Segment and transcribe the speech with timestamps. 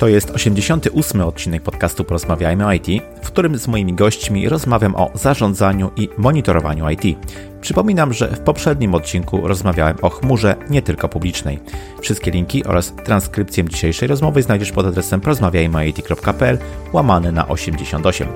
[0.00, 2.86] To jest 88 odcinek podcastu Porozmawiajmy o IT,
[3.22, 7.18] w którym z moimi gośćmi rozmawiam o zarządzaniu i monitorowaniu IT.
[7.60, 11.58] Przypominam, że w poprzednim odcinku rozmawiałem o chmurze nie tylko publicznej.
[12.00, 16.58] Wszystkie linki oraz transkrypcję dzisiejszej rozmowy znajdziesz pod adresem porozmawiajmyit.pl
[16.92, 18.28] łamany na 88.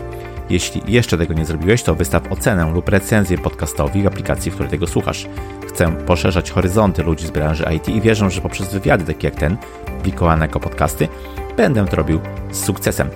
[0.51, 4.71] Jeśli jeszcze tego nie zrobiłeś, to wystaw ocenę lub recenzję podcastowi w aplikacji, w której
[4.71, 5.27] tego słuchasz.
[5.69, 9.57] Chcę poszerzać horyzonty ludzi z branży IT i wierzę, że poprzez wywiady takie jak ten,
[9.96, 11.09] publikowane jako podcasty,
[11.57, 13.11] będę to robił z sukcesem.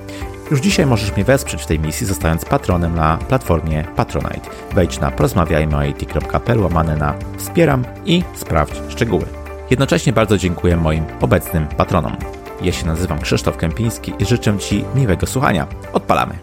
[0.50, 4.50] Już dzisiaj możesz mnie wesprzeć w tej misji, zostając patronem na platformie Patronite.
[4.74, 9.24] Wejdź na porozmawiajmy.pl łamane na wspieram i sprawdź szczegóły.
[9.70, 12.16] Jednocześnie bardzo dziękuję moim obecnym patronom.
[12.62, 15.66] Ja się nazywam Krzysztof Kępiński i życzę Ci miłego słuchania.
[15.92, 16.34] Odpalamy!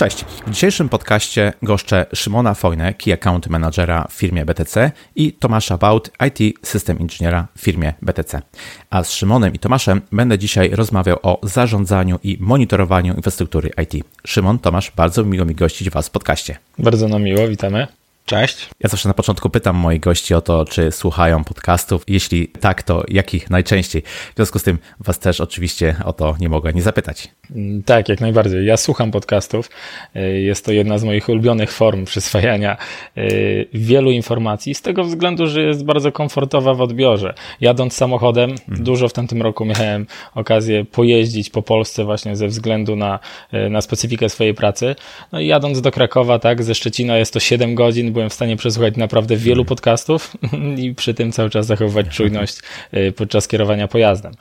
[0.00, 0.24] Cześć.
[0.46, 6.10] W dzisiejszym podcaście goszczę Szymona Fojnę, Key Account Managera w firmie BTC i Tomasza Baut,
[6.28, 8.42] IT System Inżyniera w firmie BTC.
[8.90, 14.04] A z Szymonem i Tomaszem będę dzisiaj rozmawiał o zarządzaniu i monitorowaniu infrastruktury IT.
[14.26, 16.58] Szymon, Tomasz, bardzo miło mi gościć Was w podcaście.
[16.78, 17.86] Bardzo nam miło, witamy.
[18.24, 18.68] Cześć.
[18.80, 22.04] Ja zawsze na początku pytam moich gości o to, czy słuchają podcastów.
[22.08, 24.02] Jeśli tak, to jakich najczęściej?
[24.02, 27.28] W związku z tym Was też oczywiście o to nie mogę nie zapytać.
[27.56, 28.66] Mm, tak, jak najbardziej.
[28.66, 29.70] Ja słucham podcastów.
[30.16, 32.76] Y, jest to jedna z moich ulubionych form przyswajania
[33.18, 37.34] y, wielu informacji, z tego względu, że jest bardzo komfortowa w odbiorze.
[37.60, 38.84] Jadąc samochodem, hmm.
[38.84, 43.18] dużo w tamtym roku miałem okazję pojeździć po Polsce właśnie ze względu na,
[43.54, 44.96] y, na specyfikę swojej pracy.
[45.32, 48.56] No i jadąc do Krakowa, tak, ze Szczecina jest to 7 godzin, byłem w stanie
[48.56, 50.36] przesłuchać naprawdę wielu podcastów
[50.82, 52.58] i przy tym cały czas zachowywać czujność
[53.16, 54.32] podczas kierowania pojazdem.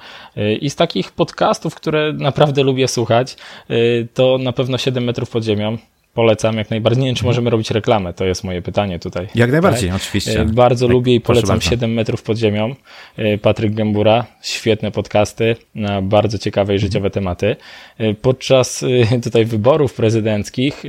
[0.61, 3.35] I z takich podcastów, które naprawdę lubię słuchać,
[3.71, 5.77] y, to na pewno 7 metrów pod ziemią.
[6.13, 7.01] Polecam jak najbardziej.
[7.03, 7.29] Nie wiem, czy mhm.
[7.29, 9.27] możemy robić reklamę, to jest moje pytanie tutaj.
[9.35, 10.01] Jak najbardziej, tak?
[10.01, 10.41] oczywiście.
[10.41, 12.75] Y, bardzo tak, lubię i polecam 7 metrów pod ziemią.
[13.19, 16.89] Y, Patryk Gębura, świetne podcasty na bardzo ciekawe i mhm.
[16.89, 17.55] życiowe tematy.
[18.21, 18.85] Podczas
[19.23, 20.83] tutaj wyborów prezydenckich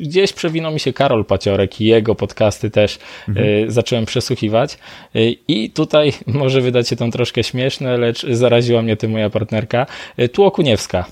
[0.00, 2.98] gdzieś przewinął mi się Karol Paciorek i jego podcasty też
[3.28, 3.46] mhm.
[3.46, 4.78] y, zacząłem przesłuchiwać.
[5.16, 9.86] Y, I tutaj może wydać się to troszkę śmieszne, lecz zaraziła mnie tym moja partnerka,
[10.18, 11.06] y, Tłokuniewska.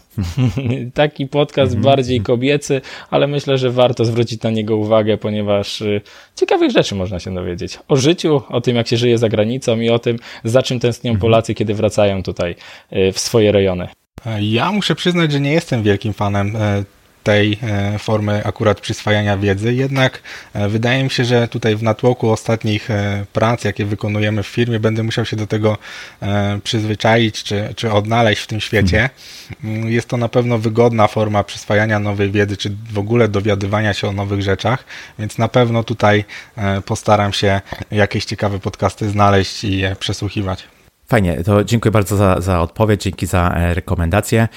[0.94, 1.82] Taki podcast mhm.
[1.82, 2.80] bardziej kobiecy,
[3.10, 6.00] ale myślę, że warto zwrócić na niego uwagę, ponieważ y,
[6.36, 7.78] ciekawych rzeczy można się dowiedzieć.
[7.88, 11.10] O życiu, o tym, jak się żyje za granicą i o tym, za czym tęsknią
[11.10, 11.20] mhm.
[11.20, 12.54] Polacy, kiedy wracają tutaj
[13.12, 13.88] w swoje rejony.
[14.40, 16.84] Ja muszę przyznać, że nie jestem wielkim fanem e,
[17.24, 20.22] tej e, formy akurat przyswajania wiedzy, jednak
[20.54, 24.80] e, wydaje mi się, że tutaj w natłoku ostatnich e, prac, jakie wykonujemy w firmie,
[24.80, 25.78] będę musiał się do tego
[26.64, 29.10] przyzwyczaić czy, czy odnaleźć w tym świecie.
[29.64, 29.92] Mhm.
[29.92, 34.12] Jest to na pewno wygodna forma przyswajania nowej wiedzy, czy w ogóle dowiadywania się o
[34.12, 34.84] nowych rzeczach,
[35.18, 36.24] więc na pewno tutaj
[36.86, 37.60] postaram się
[37.90, 40.64] jakieś ciekawe podcasty znaleźć i je przesłuchiwać.
[41.08, 44.48] Fajnie, to dziękuję bardzo za, za odpowiedź, dzięki za rekomendacje.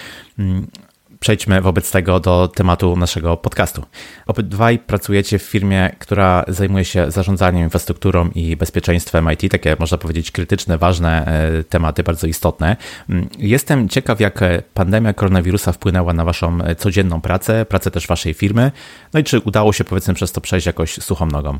[1.19, 3.83] Przejdźmy wobec tego do tematu naszego podcastu.
[4.27, 10.31] Obydwaj pracujecie w firmie, która zajmuje się zarządzaniem infrastrukturą i bezpieczeństwem IT, takie można powiedzieć
[10.31, 12.75] krytyczne, ważne e, tematy, bardzo istotne.
[13.09, 14.39] Mm, jestem ciekaw, jak
[14.73, 18.71] pandemia koronawirusa wpłynęła na waszą codzienną pracę, pracę też waszej firmy,
[19.13, 21.59] no i czy udało się powiedzmy przez to przejść jakoś suchą nogą?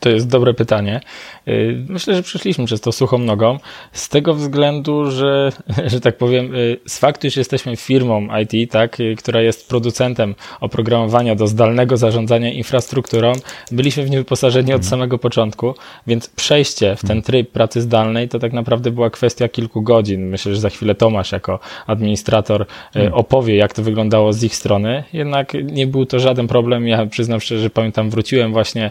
[0.00, 1.00] To jest dobre pytanie.
[1.48, 3.58] Y, myślę, że przeszliśmy przez to suchą nogą,
[3.92, 5.52] z tego względu, że,
[5.92, 10.34] że tak powiem, y, z faktu, iż jesteśmy firmą IT, tak, y, która jest producentem
[10.60, 13.32] oprogramowania do zdalnego zarządzania infrastrukturą,
[13.72, 14.90] byliśmy w nie wyposażeni od mhm.
[14.90, 15.74] samego początku,
[16.06, 17.22] więc przejście w ten mhm.
[17.22, 20.26] tryb pracy zdalnej to tak naprawdę była kwestia kilku godzin.
[20.26, 23.14] Myślę, że za chwilę Tomasz jako administrator mhm.
[23.14, 26.88] opowie, jak to wyglądało z ich strony, jednak nie był to żaden problem.
[26.88, 28.90] Ja przyznam szczerze, że pamiętam, wróciłem właśnie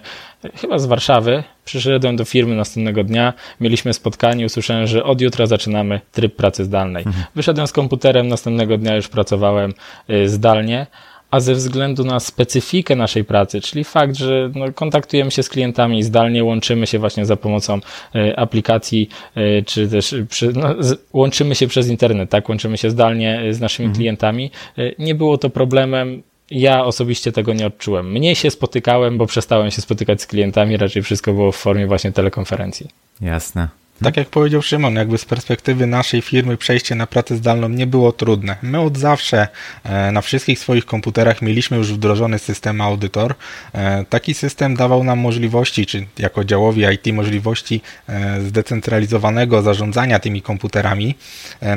[0.55, 6.01] chyba z Warszawy, przyszedłem do firmy następnego dnia, mieliśmy spotkanie, usłyszałem, że od jutra zaczynamy
[6.11, 7.03] tryb pracy zdalnej.
[7.05, 7.25] Mhm.
[7.35, 9.73] Wyszedłem z komputerem, następnego dnia już pracowałem
[10.09, 10.87] y, zdalnie,
[11.31, 16.03] a ze względu na specyfikę naszej pracy, czyli fakt, że no, kontaktujemy się z klientami
[16.03, 17.79] zdalnie, łączymy się właśnie za pomocą
[18.15, 22.89] y, aplikacji, y, czy też przy, no, z, łączymy się przez internet, tak, łączymy się
[22.89, 23.95] zdalnie z naszymi mhm.
[23.95, 24.51] klientami.
[24.99, 28.11] Nie było to problemem ja osobiście tego nie odczułem.
[28.11, 32.11] Mniej się spotykałem, bo przestałem się spotykać z klientami, raczej wszystko było w formie właśnie
[32.11, 32.87] telekonferencji.
[33.21, 33.67] Jasne.
[34.03, 38.11] Tak jak powiedział Szymon, jakby z perspektywy naszej firmy przejście na pracę zdalną nie było
[38.11, 38.55] trudne.
[38.61, 39.47] My od zawsze
[39.83, 43.35] e, na wszystkich swoich komputerach mieliśmy już wdrożony system Audytor.
[43.73, 50.41] E, taki system dawał nam możliwości, czy jako działowi IT możliwości e, zdecentralizowanego zarządzania tymi
[50.41, 51.15] komputerami.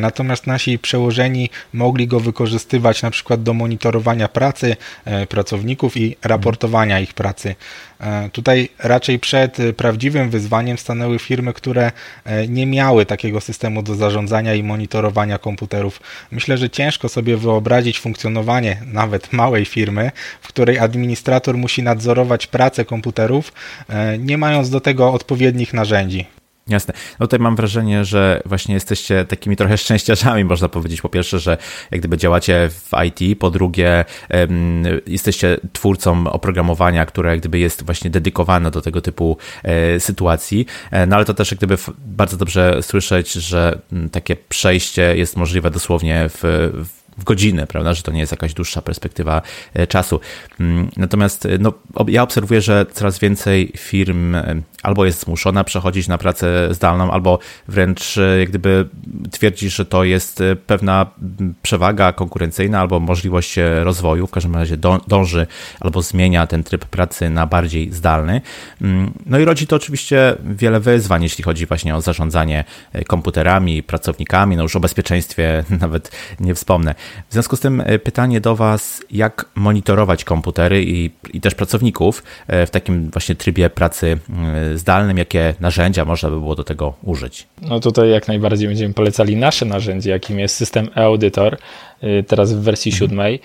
[0.00, 4.76] Natomiast nasi przełożeni mogli go wykorzystywać na przykład do monitorowania pracy
[5.28, 7.54] pracowników i raportowania ich pracy.
[8.32, 11.92] Tutaj raczej przed prawdziwym wyzwaniem stanęły firmy, które
[12.48, 16.00] nie miały takiego systemu do zarządzania i monitorowania komputerów.
[16.30, 20.10] Myślę, że ciężko sobie wyobrazić funkcjonowanie nawet małej firmy,
[20.40, 23.52] w której administrator musi nadzorować pracę komputerów,
[24.18, 26.26] nie mając do tego odpowiednich narzędzi.
[26.68, 26.94] Jasne.
[27.20, 31.02] No tutaj mam wrażenie, że właśnie jesteście takimi trochę szczęściarzami, można powiedzieć.
[31.02, 31.58] Po pierwsze, że
[31.90, 34.04] jak gdyby działacie w IT, po drugie,
[35.06, 40.66] jesteście twórcą oprogramowania, które jak gdyby jest właśnie dedykowane do tego typu e, sytuacji.
[40.90, 43.78] E, no ale to też jak gdyby bardzo dobrze słyszeć, że
[44.12, 46.40] takie przejście jest możliwe dosłownie w,
[46.84, 49.42] w w godzinę, prawda, że to nie jest jakaś dłuższa perspektywa
[49.74, 50.20] e, czasu.
[50.60, 51.72] Mm, natomiast e, no,
[52.08, 57.38] ja obserwuję, że coraz więcej firm e, albo jest zmuszona przechodzić na pracę zdalną, albo
[57.68, 58.88] wręcz jak gdyby
[59.30, 61.06] twierdzi, że to jest pewna
[61.62, 64.76] przewaga konkurencyjna albo możliwość rozwoju, w każdym razie
[65.08, 65.46] dąży
[65.80, 68.40] albo zmienia ten tryb pracy na bardziej zdalny.
[68.82, 72.64] Mm, no i rodzi to oczywiście wiele wyzwań, jeśli chodzi właśnie o zarządzanie
[73.06, 76.10] komputerami, pracownikami, no już o bezpieczeństwie nawet
[76.40, 76.94] nie wspomnę.
[77.28, 82.22] W związku z tym e, pytanie do Was, jak monitorować komputery i, i też pracowników
[82.46, 84.18] e, w takim właśnie trybie pracy
[84.72, 87.46] e, zdalnym, jakie narzędzia można by było do tego użyć?
[87.62, 91.58] No tutaj jak najbardziej będziemy polecali nasze narzędzie, jakim jest system e-audytor,
[92.26, 92.98] teraz w wersji mhm.
[92.98, 93.40] siódmej,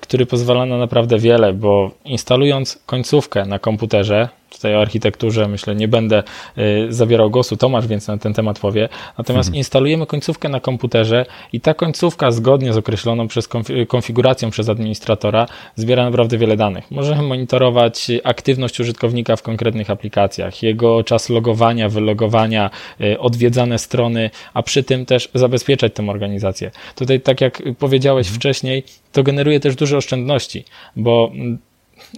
[0.00, 5.88] który pozwala na naprawdę wiele, bo instalując końcówkę na komputerze, tutaj o architekturze myślę nie
[5.88, 6.22] będę
[6.58, 8.88] y, zabierał głosu, Tomasz więc na ten temat powie.
[9.18, 9.58] Natomiast mhm.
[9.58, 13.48] instalujemy końcówkę na komputerze i ta końcówka zgodnie z określoną przez
[13.88, 15.46] konfiguracją przez administratora
[15.76, 16.90] zbiera naprawdę wiele danych.
[16.90, 24.62] Możemy monitorować aktywność użytkownika w konkretnych aplikacjach, jego czas logowania, wylogowania, y, odwiedzane strony, a
[24.62, 26.70] przy tym też zabezpieczać tę organizację.
[26.94, 28.40] Tutaj tak jak powiedziałeś mhm.
[28.40, 30.64] wcześniej, to generuje też duże oszczędności,
[30.96, 31.58] bo mm,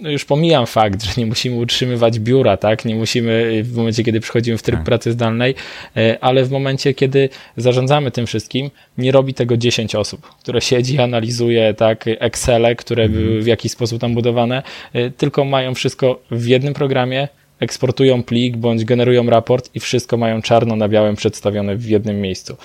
[0.01, 2.85] już pomijam fakt, że nie musimy utrzymywać biura, tak?
[2.85, 4.85] Nie musimy w momencie, kiedy przychodzimy w tryb tak.
[4.85, 5.55] pracy zdalnej,
[5.97, 10.99] e, ale w momencie, kiedy zarządzamy tym wszystkim, nie robi tego 10 osób, które siedzi,
[10.99, 13.23] analizuje, tak, Excele, które mhm.
[13.23, 14.63] były w jakiś sposób tam budowane,
[14.93, 17.27] e, tylko mają wszystko w jednym programie,
[17.59, 22.57] eksportują plik bądź generują raport i wszystko mają czarno na białym przedstawione w jednym miejscu.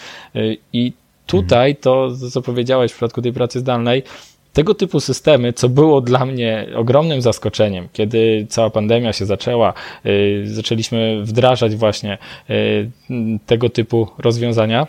[0.72, 0.92] I
[1.26, 4.02] tutaj to, co powiedziałeś w przypadku tej pracy zdalnej,
[4.52, 9.72] tego typu systemy, co było dla mnie ogromnym zaskoczeniem, kiedy cała pandemia się zaczęła,
[10.06, 12.18] y, zaczęliśmy wdrażać właśnie
[12.50, 12.88] y,
[13.46, 14.86] tego typu rozwiązania.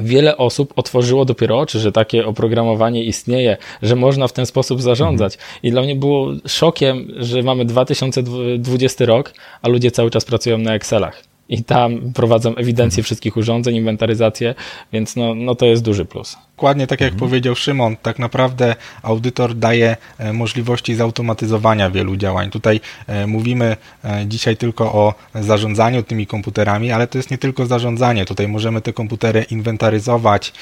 [0.00, 5.38] Wiele osób otworzyło dopiero oczy, że takie oprogramowanie istnieje, że można w ten sposób zarządzać.
[5.62, 10.74] I dla mnie było szokiem, że mamy 2020 rok, a ludzie cały czas pracują na
[10.74, 14.54] Excelach i tam prowadzą ewidencję wszystkich urządzeń, inwentaryzację,
[14.92, 16.36] więc no, no to jest duży plus.
[16.56, 17.28] Dokładnie tak jak mhm.
[17.28, 22.50] powiedział Szymon, tak naprawdę audytor daje e, możliwości zautomatyzowania wielu działań.
[22.50, 27.66] Tutaj e, mówimy e, dzisiaj tylko o zarządzaniu tymi komputerami, ale to jest nie tylko
[27.66, 28.24] zarządzanie.
[28.24, 30.52] Tutaj możemy te komputery inwentaryzować,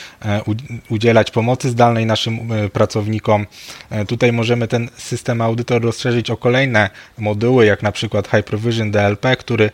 [0.90, 2.38] udzielać pomocy zdalnej naszym
[2.72, 3.46] pracownikom.
[4.08, 9.70] Tutaj możemy ten system audytor rozszerzyć o kolejne moduły, jak na przykład Hypervision DLP, który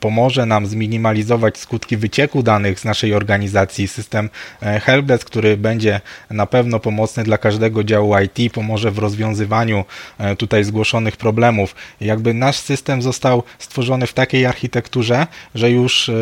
[0.00, 3.88] pomoże nam zminimalizować skutki wycieku danych z naszej organizacji.
[3.88, 4.30] System
[4.60, 6.00] Helpdesk który będzie
[6.30, 9.84] na pewno pomocny dla każdego działu IT, pomoże w rozwiązywaniu
[10.18, 11.74] e, tutaj zgłoszonych problemów.
[12.00, 16.14] Jakby nasz system został stworzony w takiej architekturze, że już e,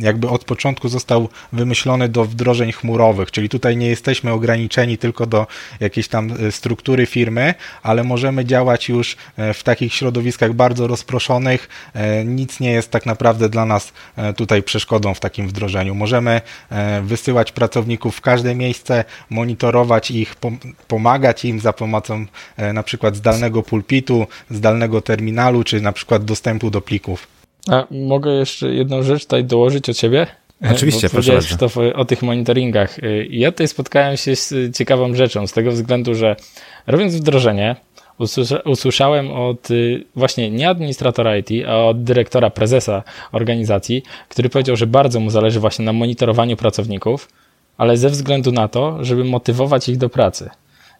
[0.00, 5.46] jakby od początku został wymyślony do wdrożeń chmurowych, czyli tutaj nie jesteśmy ograniczeni tylko do
[5.80, 9.16] jakiejś tam e, struktury firmy, ale możemy działać już
[9.54, 11.68] w takich środowiskach bardzo rozproszonych.
[12.24, 13.92] Nic nie jest tak naprawdę dla nas
[14.36, 15.94] tutaj przeszkodą w takim wdrożeniu.
[15.94, 16.40] Możemy
[17.02, 20.34] wysyłać pracowników każde miejsce, monitorować ich,
[20.88, 22.26] pomagać im za pomocą
[22.56, 27.26] e, na przykład zdalnego pulpitu, zdalnego terminalu, czy na przykład dostępu do plików.
[27.70, 30.26] A mogę jeszcze jedną rzecz tutaj dołożyć o ciebie?
[30.72, 31.68] Oczywiście, proszę bardzo.
[31.68, 32.98] To o tych monitoringach.
[32.98, 36.36] E, ja tutaj spotkałem się z ciekawą rzeczą, z tego względu, że
[36.86, 37.76] robiąc wdrożenie,
[38.64, 43.02] usłyszałem od y, właśnie nie administratora IT, a od dyrektora, prezesa
[43.32, 47.28] organizacji, który powiedział, że bardzo mu zależy właśnie na monitorowaniu pracowników,
[47.78, 50.50] ale ze względu na to, żeby motywować ich do pracy.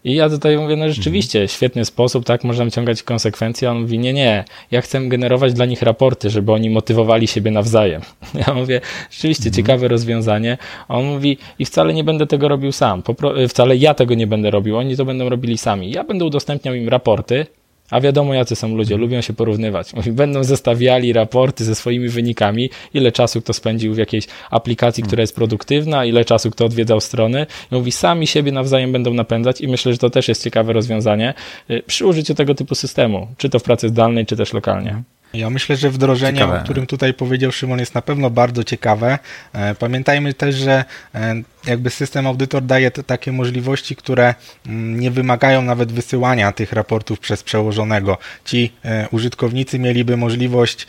[0.04, 1.48] I ja tutaj mówię, no rzeczywiście, mhm.
[1.48, 3.70] świetny sposób, tak, można wyciągać konsekwencje.
[3.70, 8.02] On mówi, nie, nie, ja chcę generować dla nich raporty, żeby oni motywowali siebie nawzajem.
[8.46, 9.54] Ja mówię, rzeczywiście mhm.
[9.54, 10.58] ciekawe rozwiązanie.
[10.88, 13.02] On mówi, i wcale nie będę tego robił sam,
[13.48, 15.90] wcale ja tego nie będę robił, oni to będą robili sami.
[15.90, 17.46] Ja będę udostępniał im raporty,
[17.90, 19.92] A wiadomo, jacy są ludzie, lubią się porównywać.
[20.06, 25.34] Będą zestawiali raporty ze swoimi wynikami, ile czasu kto spędził w jakiejś aplikacji, która jest
[25.34, 27.46] produktywna, ile czasu kto odwiedzał strony.
[27.72, 31.34] I mówi, sami siebie nawzajem będą napędzać i myślę, że to też jest ciekawe rozwiązanie
[31.70, 35.02] y, przy użyciu tego typu systemu, czy to w pracy zdalnej, czy też lokalnie.
[35.34, 36.60] Ja myślę, że wdrożenie, ciekawe.
[36.60, 39.18] o którym tutaj powiedział Szymon, jest na pewno bardzo ciekawe.
[39.52, 41.34] E, pamiętajmy też, że e,
[41.66, 44.34] jakby system audytor daje takie możliwości, które
[44.66, 48.18] mm, nie wymagają nawet wysyłania tych raportów przez przełożonego.
[48.44, 50.86] Ci e, użytkownicy mieliby możliwość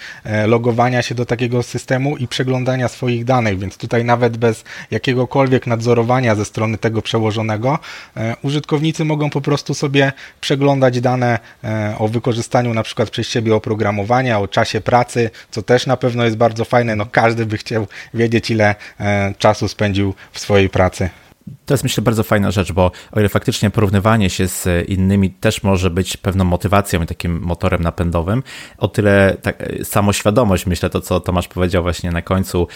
[0.48, 6.36] logowania się do takiego systemu i przeglądania swoich danych, więc tutaj nawet bez jakiegokolwiek nadzorowania
[6.36, 7.80] ze strony tego przełożonego,
[8.44, 11.40] użytkownicy mogą po prostu sobie przeglądać dane
[11.98, 16.38] o wykorzystaniu na przykład przez siebie oprogramowania, o czasie pracy, co też na pewno jest
[16.38, 16.96] bardzo fajne.
[16.96, 21.10] No każdy by chciał wiedzieć, ile e, czasu spędził w swojej pracy.
[21.66, 25.64] To jest myślę bardzo fajna rzecz, bo o ile faktycznie porównywanie się z innymi też
[25.64, 28.44] może być pewną motywacją i takim motorem napędowym,
[28.78, 32.68] o tyle tak, samoświadomość, myślę to, co Tomasz powiedział właśnie na końcu,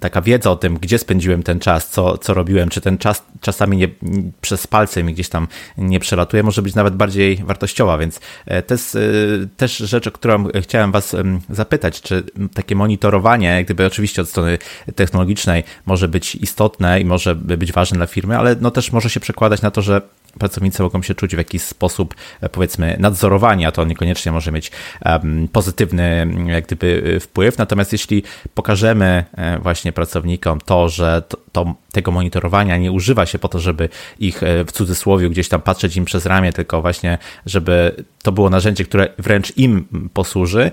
[0.00, 3.76] taka wiedza o tym, gdzie spędziłem ten czas, co, co robiłem, czy ten czas czasami
[3.76, 3.88] nie,
[4.40, 8.74] przez palce mi gdzieś tam nie przelatuje, może być nawet bardziej wartościowa, więc e, to
[8.74, 8.98] jest e,
[9.56, 11.16] też rzecz, o którą chciałem Was
[11.50, 14.58] zapytać, czy takie monitorowanie, gdyby oczywiście od strony
[14.94, 19.20] technologicznej może być istotne i może być ważne dla firmy, ale no też może się
[19.20, 20.02] przekładać na to, że
[20.38, 24.70] pracownicy mogą się czuć w jakiś sposób, e, powiedzmy, nadzorowani, a to niekoniecznie może mieć
[25.52, 27.58] pozytywny jak gdyby wpływ.
[27.58, 28.22] Natomiast jeśli
[28.54, 29.24] pokażemy
[29.68, 34.42] właśnie pracownikom to, że to, to, tego monitorowania nie używa się po to, żeby ich
[34.42, 38.84] e, w cudzysłowie gdzieś tam patrzeć im przez ramię, tylko właśnie, żeby to było narzędzie,
[38.84, 40.70] które wręcz im posłuży,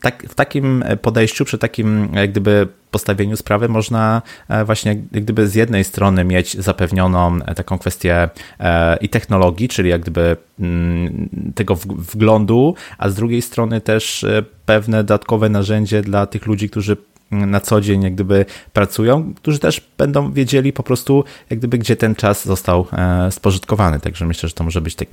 [0.00, 5.54] tak, w takim podejściu, przy takim jak gdyby postawieniu sprawy można e, właśnie gdyby z
[5.54, 8.28] jednej strony mieć zapewnioną e, taką kwestię
[8.60, 14.26] e, i technologii, czyli jak gdyby mm, tego wglądu, a z drugiej strony też
[14.66, 16.96] pewne dodatkowe narzędzie dla tych ludzi, którzy
[17.30, 21.96] na co dzień jak gdyby pracują, którzy też będą wiedzieli po prostu jak gdyby gdzie
[21.96, 22.86] ten czas został
[23.30, 24.00] spożytkowany.
[24.00, 25.08] Także myślę, że to może być tak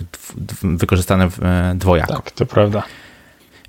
[0.64, 1.30] wykorzystane
[1.76, 2.14] dwojako.
[2.14, 2.84] Tak, to prawda.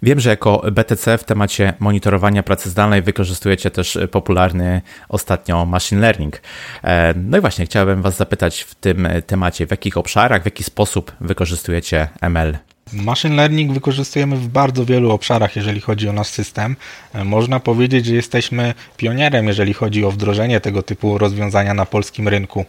[0.03, 6.41] Wiem, że jako BTC w temacie monitorowania pracy zdalnej wykorzystujecie też popularny ostatnio machine learning.
[6.85, 10.65] E, no i właśnie chciałbym Was zapytać w tym temacie, w jakich obszarach, w jaki
[10.65, 12.59] sposób wykorzystujecie ML?
[12.93, 16.76] Machine learning wykorzystujemy w bardzo wielu obszarach, jeżeli chodzi o nasz system.
[17.14, 22.28] E, można powiedzieć, że jesteśmy pionierem, jeżeli chodzi o wdrożenie tego typu rozwiązania na polskim
[22.28, 22.64] rynku.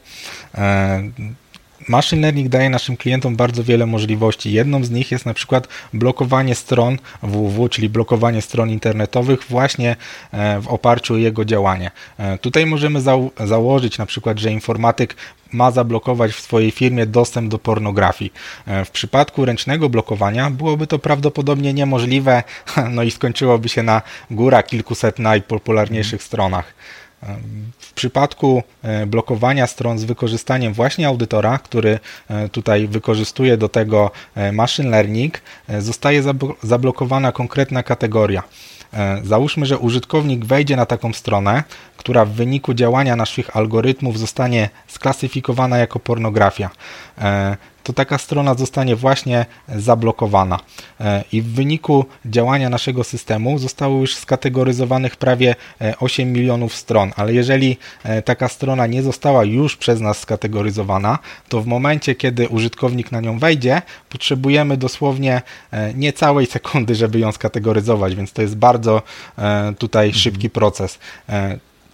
[1.88, 4.52] Machine Learning daje naszym klientom bardzo wiele możliwości.
[4.52, 9.96] Jedną z nich jest na przykład blokowanie stron www, czyli blokowanie stron internetowych właśnie
[10.32, 11.92] e, w oparciu o jego działanie.
[12.18, 13.02] E, tutaj możemy
[13.46, 15.16] założyć na przykład, że informatyk
[15.54, 18.34] ma zablokować w swojej firmie dostęp do pornografii.
[18.66, 22.44] E, w przypadku ręcznego blokowania byłoby to prawdopodobnie niemożliwe,
[22.96, 26.74] no i skończyłoby się na góra kilkuset najpopularniejszych stronach.
[27.80, 34.12] W przypadku e, blokowania stron z wykorzystaniem właśnie audytora, który e, tutaj wykorzystuje do tego
[34.36, 35.42] e, machine learning,
[35.80, 36.24] zostaje
[36.64, 38.44] zablokowana konkretna kategoria.
[39.24, 41.64] Załóżmy, że użytkownik wejdzie na taką stronę,
[41.98, 46.70] która w wyniku działania naszych algorytmów zostanie sklasyfikowana jako pornografia
[47.88, 50.60] to taka strona zostanie właśnie zablokowana.
[51.00, 55.56] E, I w wyniku działania naszego systemu zostało już skategoryzowanych prawie
[56.00, 61.20] 8 e, milionów stron, ale jeżeli e, taka strona nie została już przez nas skategoryzowana,
[61.50, 65.42] to w momencie, kiedy użytkownik na nią wejdzie, potrzebujemy dosłownie
[65.96, 69.02] niecałej sekundy, żeby ją skategoryzować, więc to jest bardzo
[69.78, 71.00] tutaj szybki proces.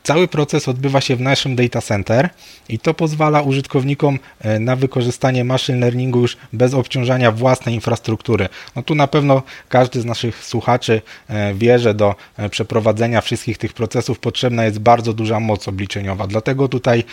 [0.03, 2.29] Cały proces odbywa się w naszym data center
[2.69, 8.49] i to pozwala użytkownikom e, na wykorzystanie machine learningu już bez obciążania własnej infrastruktury.
[8.75, 13.57] No tu na pewno każdy z naszych słuchaczy e, wie, że do e, przeprowadzenia wszystkich
[13.57, 16.27] tych procesów potrzebna jest bardzo duża moc obliczeniowa.
[16.27, 17.03] Dlatego tutaj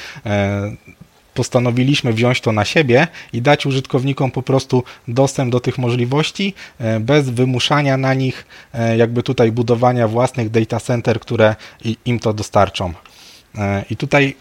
[1.41, 7.01] postanowiliśmy wziąć to na siebie i dać użytkownikom po prostu dostęp do tych możliwości e,
[7.01, 11.57] bez wymuszania na nich e, jakby tutaj budowania własnych data center, które
[12.05, 12.93] im to dostarczą.
[13.59, 14.35] E, I tutaj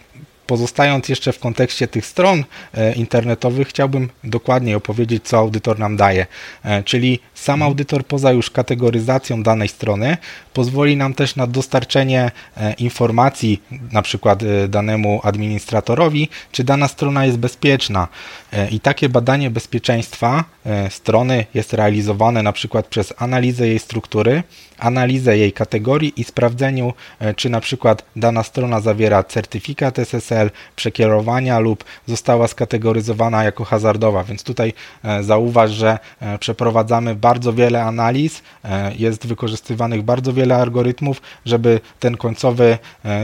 [0.50, 6.26] Pozostając jeszcze w kontekście tych stron e, internetowych, chciałbym dokładniej opowiedzieć, co audytor nam daje.
[6.64, 7.70] E, czyli sam mhm.
[7.70, 10.18] audytor, poza już kategoryzacją danej strony,
[10.54, 17.38] pozwoli nam też na dostarczenie e, informacji, na przykład danemu administratorowi, czy dana strona jest
[17.38, 18.08] bezpieczna.
[18.72, 20.44] I takie badanie bezpieczeństwa
[20.90, 24.44] strony jest realizowane na przykład przez analizę jej struktury,
[24.78, 26.94] analizę jej kategorii i sprawdzeniu,
[27.36, 30.39] czy na przykład dana strona zawiera certyfikat SSL,
[30.76, 34.24] przekierowania lub została skategoryzowana jako hazardowa.
[34.24, 34.74] Więc tutaj
[35.22, 36.00] zauważ, że
[36.40, 38.44] przeprowadzamy bardzo wiele analiz,
[38.98, 42.78] jest wykorzystywanych bardzo wiele algorytmów, żeby ten końcowy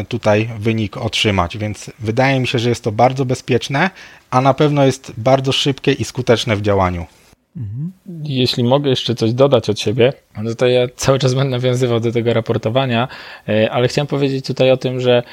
[0.08, 1.58] tutaj wynik otrzymać.
[1.58, 3.90] Więc wydaje mi się, że jest to bardzo bezpieczne,
[4.30, 7.06] a na pewno jest bardzo szybkie i skuteczne w działaniu.
[8.24, 12.12] Jeśli mogę jeszcze coś dodać od siebie, no to ja cały czas będę nawiązywał do
[12.12, 13.08] tego raportowania,
[13.50, 15.24] e, ale chciałem powiedzieć tutaj o tym, że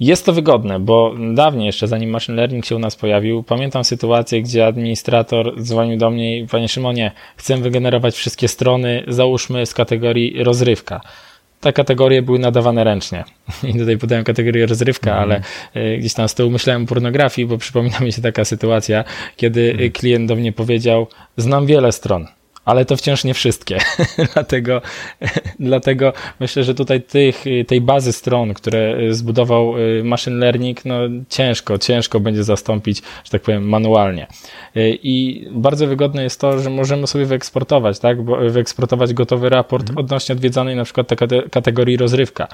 [0.00, 4.42] jest to wygodne, bo dawniej jeszcze, zanim machine learning się u nas pojawił, pamiętam sytuację,
[4.42, 10.44] gdzie administrator dzwonił do mnie i panie Szymonie, chcę wygenerować wszystkie strony, załóżmy z kategorii
[10.44, 11.00] rozrywka
[11.60, 13.24] te kategorie były nadawane ręcznie.
[13.74, 15.22] I tutaj podałem kategorię rozrywka, mm.
[15.22, 15.42] ale
[15.74, 19.04] e, gdzieś tam z tyłu myślałem o pornografii, bo przypomina mi się taka sytuacja,
[19.36, 19.92] kiedy mm.
[19.92, 22.26] klient do mnie powiedział, znam wiele stron,
[22.64, 23.78] ale to wciąż nie wszystkie.
[24.34, 24.82] dlatego,
[25.60, 30.94] dlatego myślę, że tutaj tych, tej bazy stron, które zbudował y, machine learning, no
[31.28, 34.26] ciężko, ciężko będzie zastąpić, że tak powiem, manualnie.
[34.76, 38.24] Y, I bardzo wygodne jest to, że możemy sobie wyeksportować, tak?
[38.50, 40.04] Wyeksportować gotowy raport mhm.
[40.04, 41.08] odnośnie odwiedzanej na przykład
[41.50, 42.48] kategorii rozrywka.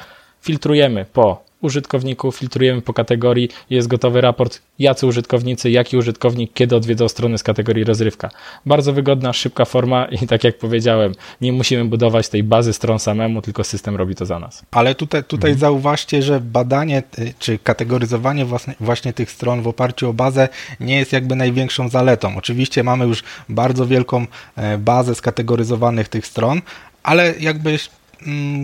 [0.47, 7.09] Filtrujemy po użytkowników, filtrujemy po kategorii, jest gotowy raport, jacy użytkownicy, jaki użytkownik, kiedy odwiedzał
[7.09, 8.31] strony z kategorii rozrywka.
[8.67, 13.43] Bardzo wygodna, szybka forma i tak jak powiedziałem, nie musimy budować tej bazy stron samemu,
[13.43, 14.63] tylko system robi to za nas.
[14.71, 15.61] Ale tutaj, tutaj mhm.
[15.61, 20.49] zauważcie, że badanie y, czy kategoryzowanie właśnie, właśnie tych stron w oparciu o bazę
[20.81, 22.37] nie jest jakby największą zaletą.
[22.37, 24.27] Oczywiście mamy już bardzo wielką
[24.57, 26.61] e, bazę skategoryzowanych tych stron,
[27.03, 27.79] ale jakby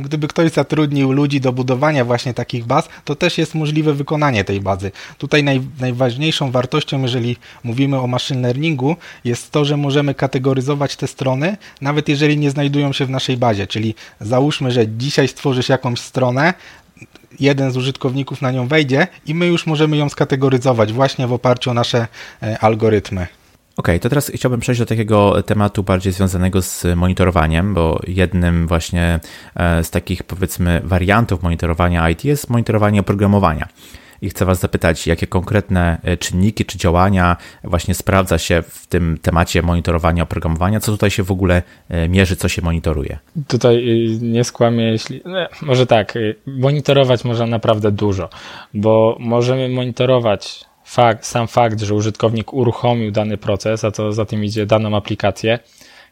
[0.02, 4.60] gdyby ktoś zatrudnił ludzi do budowania właśnie takich baz, to też jest możliwe wykonanie tej
[4.60, 4.90] bazy.
[5.18, 11.06] Tutaj naj, najważniejszą wartością, jeżeli mówimy o machine learningu, jest to, że możemy kategoryzować te
[11.06, 13.66] strony, nawet jeżeli nie znajdują się w naszej bazie.
[13.66, 16.54] Czyli załóżmy, że dzisiaj stworzysz jakąś stronę,
[17.40, 21.70] jeden z użytkowników na nią wejdzie i my już możemy ją skategoryzować właśnie w oparciu
[21.70, 22.06] o nasze
[22.42, 22.56] e,
[23.76, 23.96] algorytmy.
[23.96, 29.20] OK, to teraz chciałbym przejść do takiego tematu bardziej związanego z monitorowaniem, bo jednym właśnie
[29.54, 33.68] e, z takich powiedzmy wariantów monitorowania IT jest monitorowanie oprogramowania.
[34.22, 39.18] I chcę Was zapytać, jakie konkretne e, czynniki czy działania właśnie sprawdza się w tym
[39.22, 43.18] temacie monitorowania oprogramowania, co tutaj się w ogóle e, mierzy, co się monitoruje?
[43.48, 43.84] Tutaj
[44.20, 45.22] nie skłamię, jeśli.
[45.24, 46.14] No, może tak,
[46.46, 48.28] monitorować można naprawdę dużo,
[48.74, 54.44] bo możemy monitorować fakt, sam fakt, że użytkownik uruchomił dany proces, a co za tym
[54.44, 55.58] idzie daną aplikację,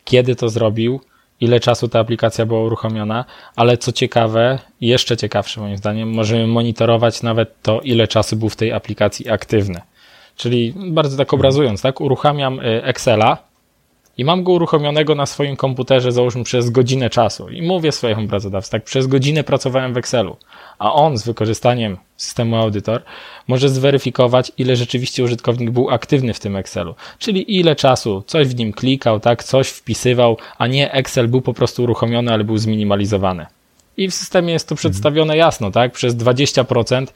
[0.05, 1.01] kiedy to zrobił,
[1.41, 3.25] ile czasu ta aplikacja była uruchomiona,
[3.57, 8.57] ale co ciekawe, jeszcze ciekawsze moim zdaniem, możemy monitorować nawet to, ile czasu był w
[8.57, 9.81] tej aplikacji aktywny.
[10.37, 13.39] Czyli bardzo tak obrazując, tak, uruchamiam y, Excela,
[14.21, 17.49] i mam go uruchomionego na swoim komputerze, załóżmy przez godzinę czasu.
[17.49, 20.37] I mówię swojemu pracodawcy, tak, przez godzinę pracowałem w Excelu,
[20.79, 23.03] a on z wykorzystaniem systemu Auditor
[23.49, 28.57] może zweryfikować, ile rzeczywiście użytkownik był aktywny w tym Excelu, czyli ile czasu coś w
[28.57, 33.47] nim klikał, tak, coś wpisywał, a nie Excel był po prostu uruchomiony, ale był zminimalizowany.
[33.97, 37.07] I w systemie jest to przedstawione jasno, tak, przez 20%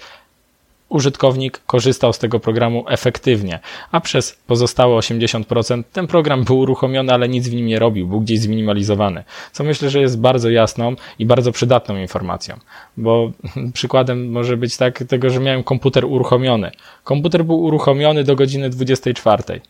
[0.94, 3.58] użytkownik korzystał z tego programu efektywnie,
[3.92, 8.20] a przez pozostałe 80% ten program był uruchomiony, ale nic w nim nie robił, był
[8.20, 9.24] gdzieś zminimalizowany.
[9.52, 12.56] Co myślę, że jest bardzo jasną i bardzo przydatną informacją,
[12.96, 13.32] bo
[13.74, 16.70] przykładem może być tak tego, że miałem komputer uruchomiony.
[17.04, 19.60] Komputer był uruchomiony do godziny 24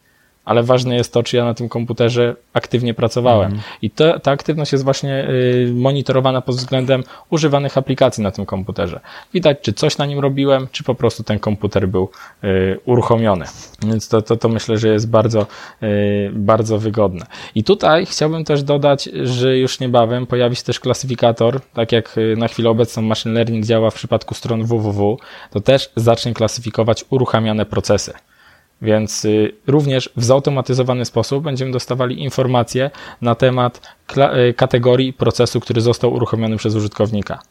[0.45, 3.53] ale ważne jest to, czy ja na tym komputerze aktywnie pracowałem.
[3.53, 3.63] Mm.
[3.83, 9.01] I to, ta aktywność jest właśnie y, monitorowana pod względem używanych aplikacji na tym komputerze.
[9.35, 12.09] Widać, czy coś na nim robiłem, czy po prostu ten komputer był
[12.45, 13.45] y, uruchomiony.
[13.87, 15.47] Więc to, to, to myślę, że jest bardzo,
[15.83, 17.27] y, bardzo wygodne.
[17.55, 22.49] I tutaj chciałbym też dodać, że już niebawem pojawi się też klasyfikator, tak jak na
[22.49, 25.19] chwilę obecną machine learning działa w przypadku stron www,
[25.51, 28.13] to też zacznie klasyfikować uruchamiane procesy.
[28.83, 33.81] Więc y, również w zautomatyzowany sposób będziemy dostawali informacje na temat
[34.49, 37.43] y, kategorii procesu, który został uruchomiony przez użytkownika.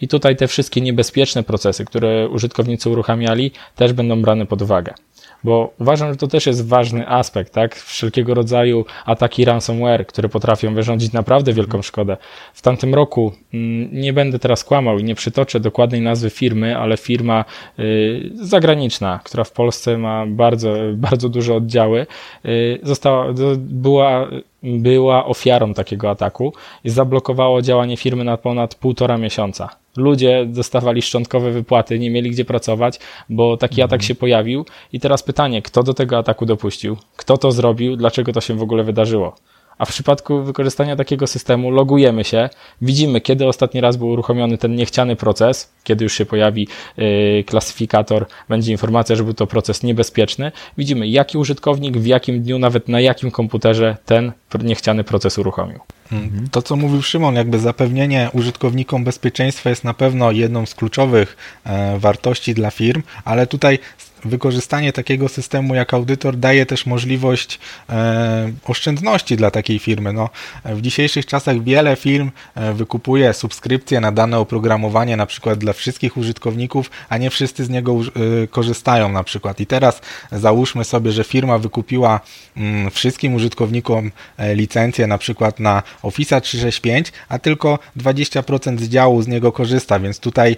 [0.00, 4.94] I tutaj te wszystkie niebezpieczne procesy, które użytkownicy uruchamiali, też będą brane pod uwagę
[5.44, 7.76] bo uważam, że to też jest ważny aspekt, tak?
[7.76, 12.16] Wszelkiego rodzaju ataki ransomware, które potrafią wyrządzić naprawdę wielką szkodę.
[12.54, 16.96] W tamtym roku, mm, nie będę teraz kłamał i nie przytoczę dokładnej nazwy firmy, ale
[16.96, 17.44] firma
[17.78, 20.74] y, zagraniczna, która w Polsce ma bardzo,
[21.10, 22.06] bardzo duże oddziały,
[22.44, 23.26] y, została,
[23.56, 24.28] była
[24.62, 26.52] była ofiarą takiego ataku
[26.84, 29.68] i zablokowało działanie firmy na ponad półtora miesiąca.
[29.96, 32.98] Ludzie dostawali szczątkowe wypłaty, nie mieli gdzie pracować,
[33.28, 33.84] bo taki mhm.
[33.84, 34.64] atak się pojawił.
[34.92, 36.96] I teraz pytanie, kto do tego ataku dopuścił?
[37.16, 37.96] Kto to zrobił?
[37.96, 39.36] Dlaczego to się w ogóle wydarzyło?
[39.78, 42.48] A w przypadku wykorzystania takiego systemu logujemy się,
[42.82, 48.26] widzimy, kiedy ostatni raz był uruchomiony ten niechciany proces, kiedy już się pojawi yy, klasyfikator,
[48.48, 50.52] będzie informacja, że był to proces niebezpieczny.
[50.78, 55.78] Widzimy, jaki użytkownik, w jakim dniu, nawet na jakim komputerze ten niechciany proces uruchomił.
[56.12, 56.48] Mhm.
[56.48, 61.98] To, co mówił Szymon, jakby zapewnienie użytkownikom bezpieczeństwa jest na pewno jedną z kluczowych e,
[61.98, 63.78] wartości dla firm, ale tutaj
[64.24, 67.58] wykorzystanie takiego systemu jak audytor daje też możliwość
[67.90, 70.12] e, oszczędności dla takiej firmy.
[70.12, 70.28] No,
[70.64, 76.16] w dzisiejszych czasach wiele firm e, wykupuje subskrypcje na dane oprogramowanie na przykład dla wszystkich
[76.16, 79.60] użytkowników, a nie wszyscy z niego e, korzystają na przykład.
[79.60, 80.00] I teraz
[80.32, 82.20] załóżmy sobie, że firma wykupiła
[82.56, 84.10] mm, wszystkim użytkownikom
[84.54, 90.20] licencję na przykład na Office 365, a tylko 20% z działu z niego korzysta, więc
[90.20, 90.56] tutaj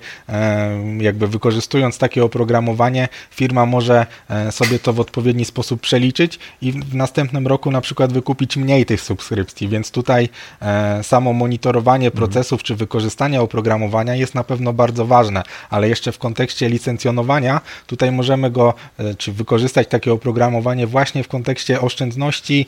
[0.99, 6.73] jakby wykorzystując takie oprogramowanie firma firma może e, sobie to w odpowiedni sposób przeliczyć i
[6.73, 10.29] w następnym roku na przykład wykupić mniej tych subskrypcji, więc tutaj
[10.63, 12.19] e, samo monitorowanie mhm.
[12.19, 18.13] procesów czy wykorzystanie oprogramowania jest na pewno bardzo ważne, ale jeszcze w kontekście licencjonowania tutaj
[18.13, 22.67] możemy go, e, czy wykorzystać takie oprogramowanie właśnie w kontekście oszczędności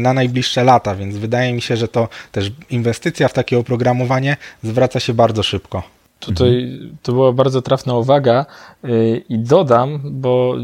[0.00, 5.00] na najbliższe lata, więc wydaje mi się, że to też inwestycja w takie oprogramowanie zwraca
[5.00, 6.03] się bardzo szybko.
[6.24, 8.46] Tutaj to była bardzo trafna uwaga
[8.82, 10.54] yy, i dodam, bo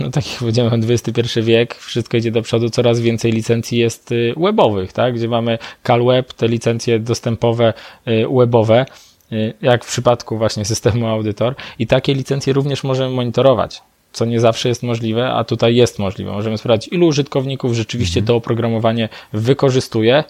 [0.00, 4.34] no, tak jak powiedziałem, XXI wiek, wszystko idzie do przodu, coraz więcej licencji jest y,
[4.36, 5.14] webowych, tak?
[5.14, 7.72] gdzie mamy CalWeb, te licencje dostępowe
[8.08, 8.86] y, webowe,
[9.32, 13.82] y, jak w przypadku właśnie systemu Audytor i takie licencje również możemy monitorować
[14.12, 16.32] co nie zawsze jest możliwe, a tutaj jest możliwe.
[16.32, 18.26] Możemy sprawdzić, ilu użytkowników rzeczywiście mhm.
[18.26, 20.24] to oprogramowanie wykorzystuje,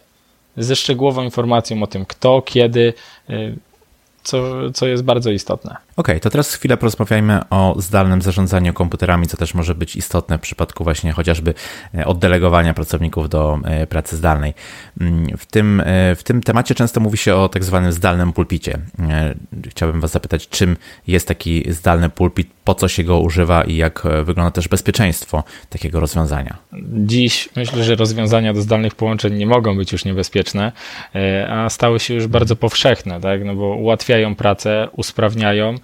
[0.56, 2.92] ze szczegółową informacją o tym, kto, kiedy,
[4.24, 5.76] co, co jest bardzo istotne.
[6.00, 10.40] Okay, to teraz chwilę porozmawiajmy o zdalnym zarządzaniu komputerami, co też może być istotne w
[10.40, 11.54] przypadku właśnie chociażby
[11.94, 14.54] e, oddelegowania pracowników do e, pracy zdalnej.
[15.00, 18.78] Mm, w tym, e, w tym temacie często mówi się o tak zwanym zdalnym pulpicie.
[19.68, 24.02] Chciałbym Was zapytać, czym jest taki zdalny pulpit, po co się go używa i jak
[24.24, 26.56] wygląda też bezpieczeństwo takiego rozwiązania?
[26.92, 30.72] Dziś myślę, że rozwiązania do zdalnych połączeń nie mogą być już niebezpieczne,
[31.50, 33.44] a stały się już bardzo powszechne, tak?
[33.44, 35.74] no bo ułatwiają pracę, usprawniają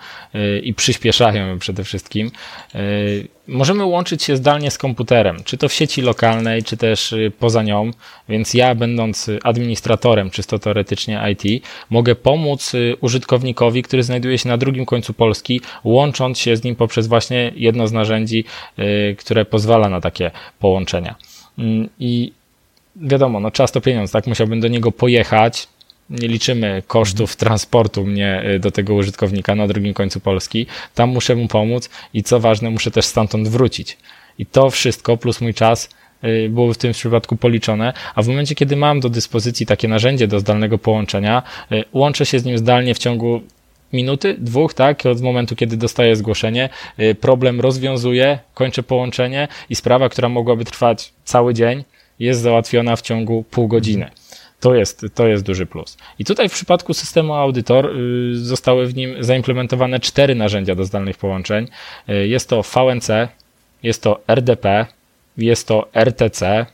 [0.62, 2.30] i przyspieszają przede wszystkim.
[2.74, 7.32] Y, możemy łączyć się zdalnie z komputerem, czy to w sieci lokalnej, czy też y,
[7.38, 7.90] poza nią,
[8.28, 14.56] więc ja, będąc administratorem, czysto teoretycznie IT, mogę pomóc y, użytkownikowi, który znajduje się na
[14.56, 18.44] drugim końcu Polski, łącząc się z nim poprzez właśnie jedno z narzędzi,
[19.18, 21.14] które pozwala na takie połączenia.
[21.58, 22.32] Mm, I
[22.96, 24.26] wiadomo, no czas to pieniądz, tak?
[24.26, 25.68] Musiałbym do niego pojechać,
[26.10, 27.38] nie liczymy kosztów mhm.
[27.38, 30.66] transportu mnie y, do tego użytkownika na drugim końcu Polski.
[30.94, 33.98] Tam muszę mu pomóc i co ważne, muszę też stamtąd wrócić.
[34.38, 35.90] I to wszystko plus mój czas
[36.24, 40.28] y, było w tym przypadku policzone, a w momencie, kiedy mam do dyspozycji takie narzędzie
[40.28, 41.42] do zdalnego połączenia,
[41.72, 43.40] y, łączę się z nim zdalnie w ciągu
[43.92, 46.68] minuty, dwóch, tak, od momentu, kiedy dostaję zgłoszenie,
[47.20, 51.84] problem rozwiązuję, kończę połączenie i sprawa, która mogłaby trwać cały dzień,
[52.18, 54.10] jest załatwiona w ciągu pół godziny.
[54.60, 55.96] To jest, to jest duży plus.
[56.18, 61.18] I tutaj w przypadku systemu Audytor y, zostały w nim zaimplementowane cztery narzędzia do zdalnych
[61.18, 61.68] połączeń.
[62.08, 63.08] Y, jest to VNC,
[63.82, 64.86] jest to RDP,
[65.38, 66.66] jest to RTC,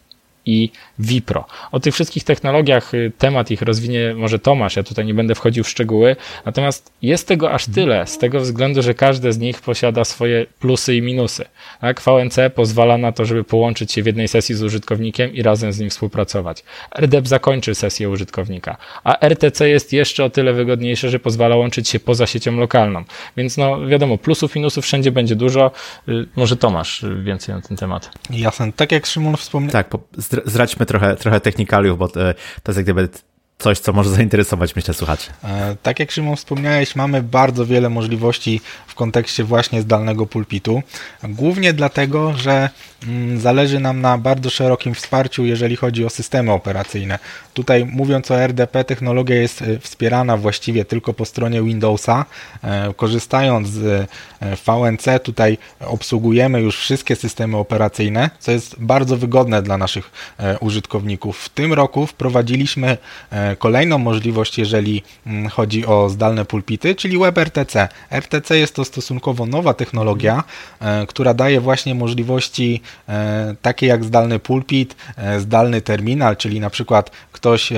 [0.46, 1.44] i Vipro.
[1.72, 5.64] O tych wszystkich technologiach y, temat ich rozwinie może Tomasz, ja tutaj nie będę wchodził
[5.64, 10.04] w szczegóły, natomiast jest tego aż tyle, z tego względu, że każde z nich posiada
[10.04, 11.44] swoje plusy i minusy.
[11.80, 12.02] Tak?
[12.02, 15.78] VNC pozwala na to, żeby połączyć się w jednej sesji z użytkownikiem i razem z
[15.78, 16.64] nim współpracować.
[16.98, 22.00] RDEP zakończy sesję użytkownika, a RTC jest jeszcze o tyle wygodniejsze, że pozwala łączyć się
[22.00, 23.04] poza siecią lokalną.
[23.36, 25.70] Więc no wiadomo, plusów, minusów wszędzie będzie dużo.
[26.08, 28.10] Y, może Tomasz więcej na ten temat.
[28.30, 29.72] Jasne, tak jak Szymon wspomniał.
[29.72, 29.88] Tak,
[30.44, 32.20] zdradźmy trochę, trochę technikaliów, bo to,
[32.68, 33.08] jest jak gdyby
[33.62, 35.30] coś, co może zainteresować, myślę, słuchaczy.
[35.44, 40.82] E, tak jak Szymon wspomniałeś, mamy bardzo wiele możliwości w kontekście właśnie zdalnego pulpitu.
[41.22, 42.70] Głównie dlatego, że
[43.06, 47.18] mm, zależy nam na bardzo szerokim wsparciu, jeżeli chodzi o systemy operacyjne.
[47.54, 52.24] Tutaj mówiąc o RDP, technologia jest e, wspierana właściwie tylko po stronie Windowsa.
[52.62, 54.10] E, korzystając z
[54.66, 60.10] VNC, tutaj obsługujemy już wszystkie systemy operacyjne, co jest bardzo wygodne dla naszych
[60.60, 61.38] użytkowników.
[61.38, 62.96] W tym roku wprowadziliśmy
[63.58, 67.88] kolejną możliwość, jeżeli mm, chodzi o zdalne pulpity, czyli WebRTC.
[68.10, 70.44] RTC jest to stosunkowo nowa technologia,
[71.08, 72.80] która daje właśnie możliwości
[73.62, 74.96] takie jak zdalny pulpit,
[75.38, 77.72] zdalny terminal, czyli na przykład ktoś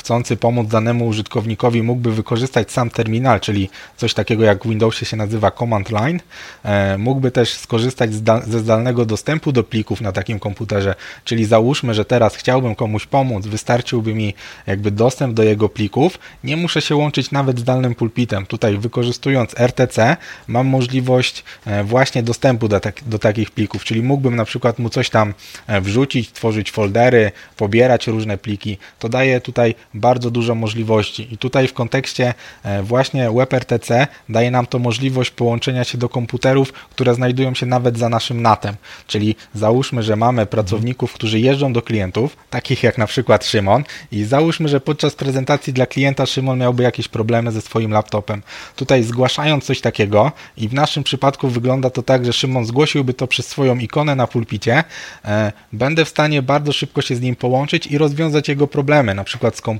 [0.00, 5.16] chcący pomóc danemu użytkownikowi mógłby wykorzystać sam terminal, czyli coś takiego jak w Windowsie się
[5.16, 6.20] nazywa command line.
[6.64, 8.10] E, mógłby też skorzystać
[8.46, 13.46] ze zdalnego dostępu do plików na takim komputerze, czyli załóżmy, że teraz chciałbym komuś pomóc,
[13.46, 14.34] wystarczyłby mi
[14.66, 18.46] jakby dostęp do jego plików, nie muszę się łączyć nawet zdalnym pulpitem.
[18.46, 20.16] Tutaj wykorzystując RTC
[20.48, 24.88] mam możliwość e, właśnie dostępu do, tak, do takich plików, czyli mógłbym na przykład mu
[24.88, 25.34] coś tam
[25.66, 28.78] e, wrzucić, tworzyć foldery, pobierać różne pliki.
[28.98, 32.34] To daje tutaj bardzo dużo możliwości i tutaj w kontekście
[32.82, 38.08] właśnie WebRTC daje nam to możliwość połączenia się do komputerów, które znajdują się nawet za
[38.08, 38.76] naszym NATem.
[39.06, 44.24] Czyli załóżmy, że mamy pracowników, którzy jeżdżą do klientów, takich jak na przykład Szymon, i
[44.24, 48.42] załóżmy, że podczas prezentacji dla klienta Szymon miałby jakieś problemy ze swoim laptopem.
[48.76, 53.26] Tutaj zgłaszając coś takiego, i w naszym przypadku wygląda to tak, że Szymon zgłosiłby to
[53.26, 54.84] przez swoją ikonę na pulpicie,
[55.24, 59.24] e, będę w stanie bardzo szybko się z nim połączyć i rozwiązać jego problemy, na
[59.24, 59.79] przykład z komputerem.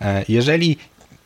[0.00, 0.76] E, jeżeli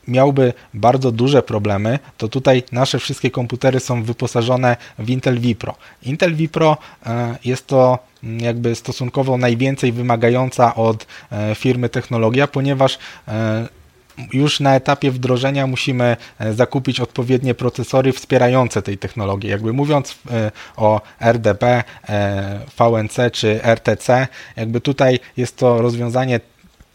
[0.09, 5.75] miałby bardzo duże problemy, to tutaj nasze wszystkie komputery są wyposażone w Intel Vipro.
[6.03, 12.99] Intel Vipro e, jest to mm, jakby stosunkowo najwięcej wymagająca od e, firmy technologia, ponieważ
[14.33, 16.17] już na etapie wdrożenia musimy
[16.55, 19.51] zakupić odpowiednie procesory wspierające tej technologii.
[19.51, 20.19] Jakby mówiąc
[20.77, 21.85] o RDP,
[22.79, 26.41] VNC czy RTC, jakby tutaj jest to rozwiązanie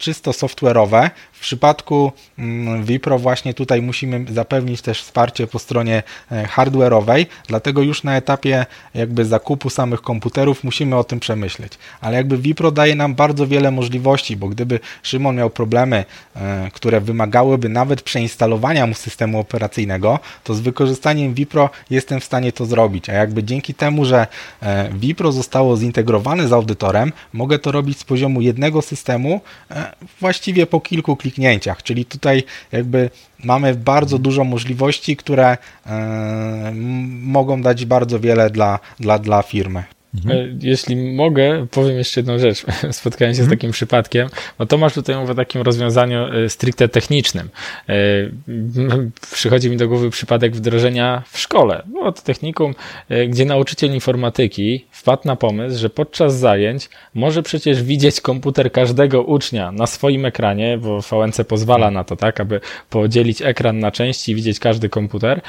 [0.02, 1.10] czysto software'owe,
[1.42, 7.82] w przypadku mm, Vipro właśnie tutaj musimy zapewnić też wsparcie po stronie e, hardware'owej, dlatego
[7.82, 11.74] już na etapie jakby zakupu samych komputerów musimy o tym przemyśleć.
[12.02, 17.02] Ale jakby Vipro daje nam bardzo wiele możliwości, bo gdyby Szymon miał problemy, e, które
[17.02, 23.10] wymagałyby nawet przeinstalowania mu systemu operacyjnego, to z wykorzystaniem Vipro jestem w stanie to zrobić.
[23.10, 24.28] A jakby dzięki temu, że
[24.62, 29.42] e, Vipro zostało zintegrowane z audytorem, mogę to robić z poziomu jednego systemu
[30.20, 33.10] właściwie po kilku kliknięciach kliknięciach, czyli tutaj jakby
[33.44, 36.72] mamy bardzo dużo możliwości, które e,
[37.24, 39.84] mogą dać bardzo wiele dla, dla, dla firmy.
[40.16, 40.40] Mhm.
[40.40, 42.66] E, jeśli mogę, powiem jeszcze jedną rzecz.
[42.92, 43.48] Spotkałem się mhm.
[43.48, 47.50] z takim przypadkiem, bo Tomasz tutaj mówi o takim rozwiązaniu e, stricte technicznym.
[47.90, 47.94] E,
[49.32, 52.76] przychodzi mi do głowy przypadek wdrożenia w szkole, no, to technikum,
[53.28, 59.72] gdzie nauczyciel informatyki wpadł na pomysł, że podczas zajęć może przecież widzieć komputer każdego ucznia
[59.72, 64.36] na swoim ekranie, bo VNC pozwala na to, tak, aby podzielić ekran na części i
[64.36, 65.42] widzieć każdy komputer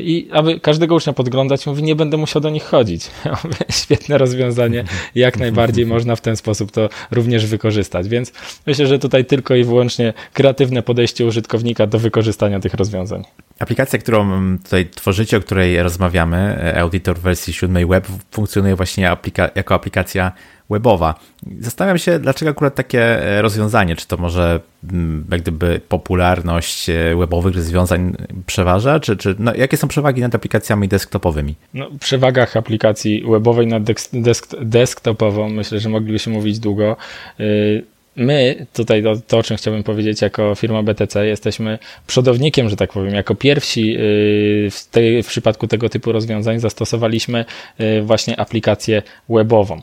[0.00, 3.10] i aby każdego ucznia podglądać, mówi, nie będę musiał do nich chodzić.
[3.86, 4.84] świetne rozwiązanie.
[5.14, 8.08] Jak najbardziej można w ten sposób to również wykorzystać.
[8.08, 8.32] Więc
[8.66, 13.24] myślę, że tutaj tylko i wyłącznie kreatywne podejście użytkownika do wykorzystania tych rozwiązań.
[13.58, 19.74] Aplikacja, którą tutaj tworzycie, o której rozmawiamy, Auditor wersji 7 web, funkcjonuje właśnie aplika jako
[19.74, 20.32] aplikacja
[20.70, 21.14] webowa.
[21.60, 24.60] Zastanawiam się, dlaczego akurat takie rozwiązanie, czy to może
[24.92, 30.34] mm, jak gdyby popularność e, webowych rozwiązań przeważa, czy, czy no, jakie są przewagi nad
[30.34, 31.54] aplikacjami desktopowymi?
[31.74, 36.96] No, przewagach aplikacji webowej nad desk, desktopową myślę, że moglibyśmy mówić długo.
[37.40, 37.84] Y,
[38.16, 42.92] my, tutaj to, to, o czym chciałbym powiedzieć, jako firma BTC, jesteśmy przodownikiem, że tak
[42.92, 47.44] powiem, jako pierwsi y, w, tej, w przypadku tego typu rozwiązań zastosowaliśmy
[47.80, 49.82] y, właśnie aplikację webową.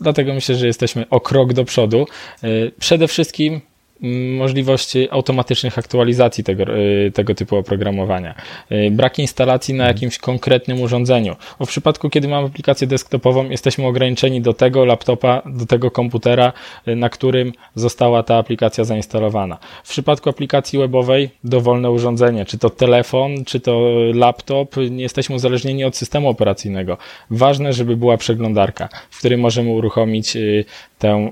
[0.00, 2.06] Dlatego myślę, że jesteśmy o krok do przodu.
[2.78, 3.60] Przede wszystkim
[4.38, 8.34] możliwości automatycznych aktualizacji tego, y, tego typu oprogramowania.
[8.72, 11.36] Y, brak instalacji na jakimś konkretnym urządzeniu.
[11.58, 16.52] Bo w przypadku, kiedy mamy aplikację desktopową, jesteśmy ograniczeni do tego laptopa, do tego komputera,
[16.88, 19.58] y, na którym została ta aplikacja zainstalowana.
[19.84, 25.84] W przypadku aplikacji webowej dowolne urządzenie, czy to telefon, czy to laptop, nie jesteśmy uzależnieni
[25.84, 26.98] od systemu operacyjnego.
[27.30, 30.36] Ważne, żeby była przeglądarka, w której możemy uruchomić
[30.98, 31.30] tę,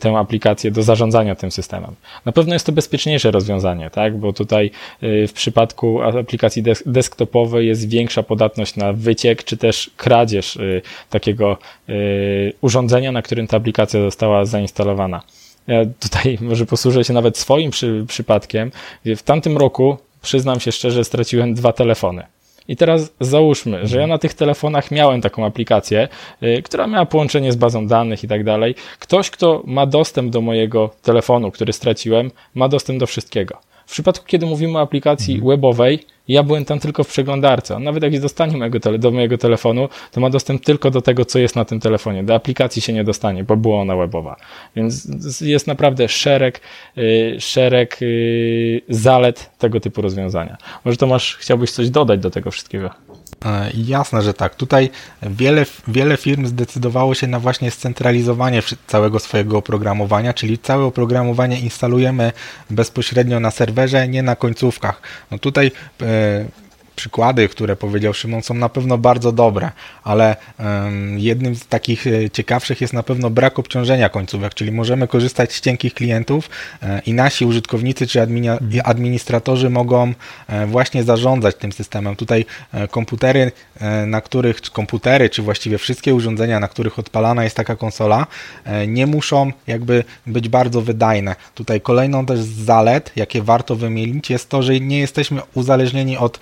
[0.00, 1.94] tę aplikację do zarządzania tym systemem.
[2.24, 4.16] Na pewno jest to bezpieczniejsze rozwiązanie, tak?
[4.16, 4.70] bo tutaj
[5.02, 11.58] y, w przypadku aplikacji desktopowej jest większa podatność na wyciek czy też kradzież y, takiego
[11.88, 15.22] y, urządzenia, na którym ta aplikacja została zainstalowana.
[15.66, 18.70] Ja tutaj może posłużę się nawet swoim przy, przypadkiem.
[19.04, 22.26] W tamtym roku, przyznam się szczerze, straciłem dwa telefony.
[22.68, 26.08] I teraz załóżmy, że ja na tych telefonach miałem taką aplikację,
[26.40, 28.74] yy, która miała połączenie z bazą danych i tak dalej.
[28.98, 33.69] Ktoś, kto ma dostęp do mojego telefonu, który straciłem, ma dostęp do wszystkiego.
[33.90, 35.50] W przypadku, kiedy mówimy o aplikacji mhm.
[35.50, 35.98] webowej,
[36.28, 37.76] ja byłem tam tylko w przeglądarce.
[37.76, 41.24] On nawet jak dostanie mojego tele, do mojego telefonu, to ma dostęp tylko do tego,
[41.24, 42.24] co jest na tym telefonie.
[42.24, 44.36] Do aplikacji się nie dostanie, bo była ona webowa.
[44.76, 45.08] Więc
[45.40, 46.60] jest naprawdę szereg,
[46.96, 50.56] yy, szereg yy, zalet tego typu rozwiązania.
[50.84, 52.90] Może Tomasz, chciałbyś coś dodać do tego wszystkiego?
[53.44, 54.54] E, jasne, że tak.
[54.54, 54.90] Tutaj
[55.22, 62.32] wiele, wiele firm zdecydowało się na właśnie scentralizowanie całego swojego oprogramowania, czyli całe oprogramowanie instalujemy
[62.70, 65.02] bezpośrednio na serwerze, nie na końcówkach.
[65.30, 65.72] No tutaj
[66.02, 66.44] e,
[67.00, 69.70] przykłady, które powiedział Szymon, są na pewno bardzo dobre,
[70.04, 70.36] ale
[71.16, 75.60] jednym z takich e, ciekawszych jest na pewno brak obciążenia końcówek, czyli możemy korzystać z
[75.60, 76.50] cienkich klientów
[76.82, 78.58] e, i nasi użytkownicy czy mhm.
[78.84, 80.12] administratorzy mogą
[80.48, 82.16] e, właśnie zarządzać tym systemem.
[82.16, 82.46] Tutaj
[82.90, 83.52] komputery,
[84.06, 88.26] na których, czy komputery, czy właściwie wszystkie urządzenia, na których odpalana jest taka konsola,
[88.86, 91.36] nie muszą jakby być bardzo wydajne.
[91.54, 96.40] Tutaj kolejną też z zalet, jakie warto wymienić, jest to, że nie jesteśmy uzależnieni od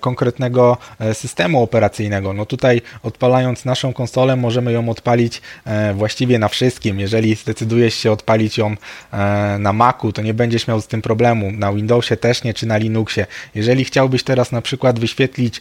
[0.00, 2.32] konkretnego e, systemu operacyjnego.
[2.32, 7.00] No tutaj odpalając naszą konsolę możemy ją odpalić e, właściwie na wszystkim.
[7.00, 8.76] Jeżeli zdecydujesz się odpalić ją
[9.12, 11.52] e, na Macu, to nie będziesz miał z tym problemu.
[11.52, 13.26] Na Windowsie też nie, czy na Linuxie.
[13.54, 15.60] Jeżeli chciałbyś teraz na przykład wyświetlić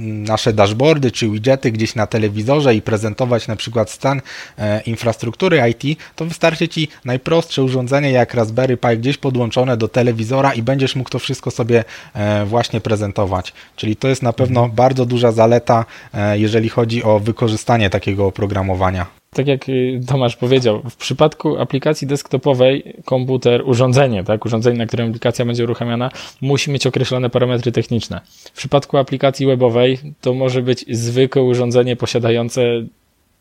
[0.00, 4.20] nasze dashboardy czy widgety gdzieś na telewizorze i prezentować na przykład stan
[4.58, 10.54] e, infrastruktury IT, to wystarczy Ci najprostsze urządzenie jak Raspberry Pi gdzieś podłączone do telewizora
[10.54, 13.52] i będziesz mógł to wszystko sobie e, właśnie prezentować.
[13.76, 14.76] Czyli to jest na pewno mhm.
[14.76, 20.82] bardzo duża zaleta, e, jeżeli chodzi o wykorzystanie takiego oprogramowania tak jak y, Tomasz powiedział,
[20.90, 26.86] w przypadku aplikacji desktopowej komputer, urządzenie, tak, urządzenie, na którym aplikacja będzie uruchamiana, musi mieć
[26.86, 28.20] określone parametry techniczne.
[28.24, 32.62] W przypadku aplikacji webowej to może być zwykłe urządzenie posiadające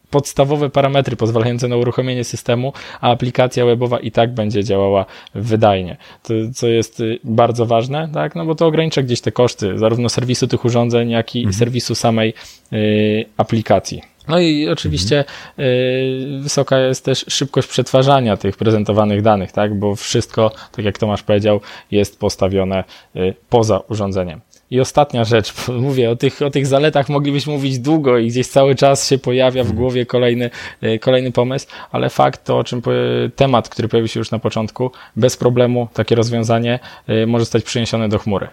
[0.10, 5.06] podstawowe parametry pozwalające na uruchomienie systemu, a aplikacja webowa i tak będzie działała
[5.36, 5.98] wydajnie.
[6.24, 8.36] To, co jest y, bardzo ważne, tak?
[8.36, 11.54] No bo to ogranicza gdzieś te koszty, zarówno serwisu tych urządzeń, jak i mhm.
[11.54, 12.34] serwisu samej
[12.74, 14.15] y, aplikacji.
[14.28, 15.26] No i oczywiście
[15.58, 16.42] mhm.
[16.42, 19.76] wysoka jest też szybkość przetwarzania tych prezentowanych danych, tak?
[19.76, 21.62] Bo wszystko, tak jak Tomasz powiedział,
[21.92, 22.84] jest postawione
[23.16, 24.42] y, poza urządzeniem.
[24.72, 28.76] I ostatnia rzecz, mówię o tych, o tych zaletach moglibyśmy mówić długo i gdzieś cały
[28.76, 29.78] czas się pojawia w mhm.
[29.78, 30.50] głowie kolejny,
[30.84, 32.82] y, kolejny pomysł, ale fakt to, o czym
[33.36, 36.80] temat, który pojawił się już na początku, bez problemu takie rozwiązanie
[37.28, 38.48] może zostać przeniesione do chmury.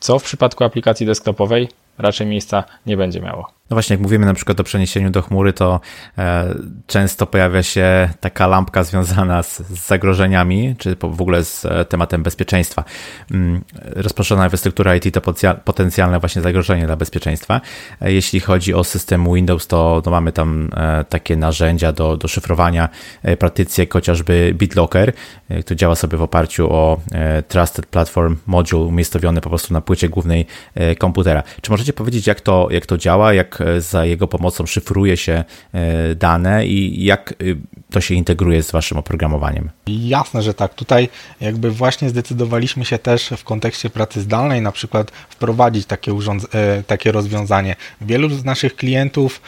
[0.00, 3.57] Co w przypadku aplikacji desktopowej raczej miejsca nie będzie miało.
[3.70, 5.80] No właśnie, jak mówimy na przykład o przeniesieniu do chmury, to
[6.18, 6.54] e,
[6.86, 12.84] często pojawia się taka lampka związana z, zagrożeniami, czy w ogóle z e, tematem bezpieczeństwa.
[13.30, 15.20] Mm, rozproszona infrastruktura IT to
[15.64, 17.60] potencjalne właśnie zagrożenie dla bezpieczeństwa.
[18.00, 20.70] E, jeśli chodzi o system Windows, to, mamy tam
[21.08, 22.88] takie narzędzia do, do szyfrowania,
[23.22, 25.12] e, praktycznie chociażby BitLocker,
[25.60, 27.00] który działa sobie w oparciu o
[27.48, 30.46] Trusted Platform Module umiejscowiony po prostu na płycie głównej
[30.98, 31.42] komputera.
[31.62, 35.44] Czy możecie powiedzieć, jak to, jak to działa, jak E, za jego pomocą szyfruje się
[35.72, 37.56] e, dane i jak y,
[37.90, 39.70] to się integruje z waszym oprogramowaniem?
[39.86, 40.74] Jasne, że tak.
[40.74, 41.08] Tutaj
[41.40, 47.12] jakby właśnie zdecydowaliśmy się też w kontekście pracy zdalnej na przykład wprowadzić takie, e, takie
[47.12, 47.76] rozwiązanie.
[48.00, 49.40] Wielu z naszych klientów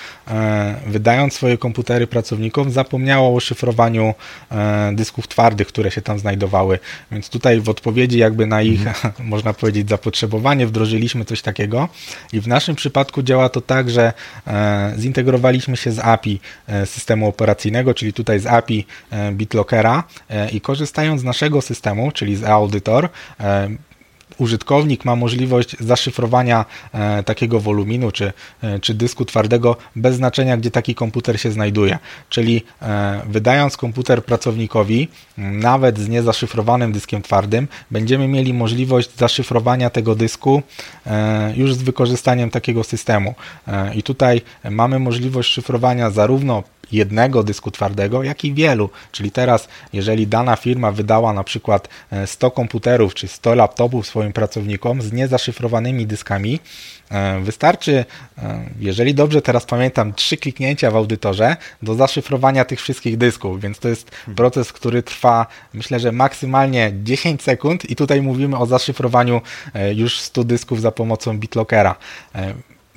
[0.87, 4.15] wydając swoje komputery pracownikom zapomniało o szyfrowaniu
[4.93, 6.79] dysków twardych, które się tam znajdowały.
[7.13, 9.15] Więc tutaj w odpowiedzi jakby na ich, mhm.
[9.29, 11.89] można powiedzieć, zapotrzebowanie wdrożyliśmy coś takiego
[12.33, 14.13] i w naszym przypadku działa to tak, że że
[14.47, 20.05] e, zintegrowaliśmy się z API e, systemu operacyjnego, czyli tutaj z API e, BitLockera
[20.53, 23.09] i korzystając z naszego systemu, czyli z Auditor,
[24.41, 30.71] użytkownik ma możliwość zaszyfrowania e, takiego woluminu czy, e, czy dysku twardego bez znaczenia, gdzie
[30.71, 31.99] taki komputer się znajduje.
[32.29, 40.15] Czyli e, wydając komputer pracownikowi, nawet z niezaszyfrowanym dyskiem twardym, będziemy mieli możliwość zaszyfrowania tego
[40.15, 40.63] dysku
[41.57, 43.35] już z wykorzystaniem takiego systemu.
[43.95, 48.91] I tutaj mamy możliwość szyfrowania zarówno jednego dysku twardego, jak i wielu.
[49.13, 51.89] Czyli teraz, jeżeli dana firma wydała na przykład
[52.27, 56.61] 100 e, komputerów czy 100 laptopów swoim pracownikom z niezaszyfrowanymi dyskami,
[57.11, 58.05] e, Wystarczy,
[58.39, 63.79] e, jeżeli dobrze teraz pamiętam, trzy kliknięcia w audytorze do zaszyfrowania tych wszystkich dysków, więc
[63.79, 64.37] to jest hmm.
[64.37, 69.41] proces, który trwa myślę, że maksymalnie 10 sekund i tutaj mówimy o zaszyfrowaniu
[69.95, 71.97] już 100 dysków za pomocą BitLockera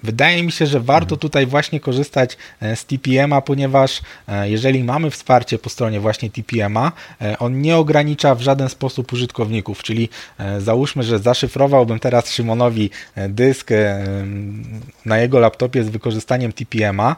[0.03, 5.11] Wydaje mi się, że warto tutaj właśnie korzystać e, z TPM-a, ponieważ e, jeżeli mamy
[5.11, 10.09] wsparcie po stronie właśnie TPM-a, e, on nie ogranicza w żaden sposób użytkowników, czyli
[10.59, 12.89] załóżmy, że zaszyfrowałbym teraz Szymonowi
[13.29, 13.69] dysk
[15.05, 17.15] na jego laptopie z wykorzystaniem TPM-a,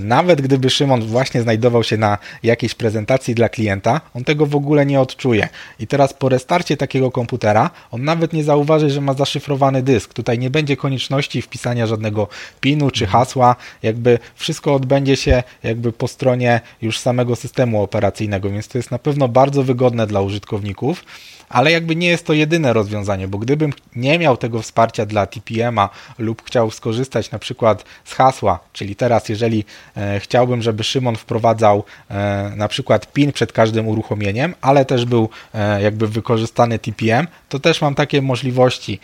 [0.00, 4.86] nawet gdyby Szymon właśnie znajdował się na jakiejś prezentacji dla klienta, on tego w ogóle
[4.86, 5.48] nie odczuje.
[5.80, 10.14] I teraz po restarcie takiego komputera, on nawet nie zauważy, że ma zaszyfrowany dysk.
[10.14, 12.27] Tutaj nie będzie konieczności wpisania żadnego
[12.60, 18.68] PIN-u czy hasła, jakby wszystko odbędzie się jakby po stronie już samego systemu operacyjnego, więc
[18.68, 21.04] to jest na pewno bardzo wygodne dla użytkowników
[21.48, 25.88] ale jakby nie jest to jedyne rozwiązanie, bo gdybym nie miał tego wsparcia dla TPM-a
[26.18, 29.64] lub chciał skorzystać na przykład z hasła, czyli teraz jeżeli
[29.96, 35.28] e, chciałbym, żeby Szymon wprowadzał e, na przykład PIN przed każdym uruchomieniem, ale też był
[35.54, 39.00] e, jakby wykorzystany TPM, to też mam takie możliwości.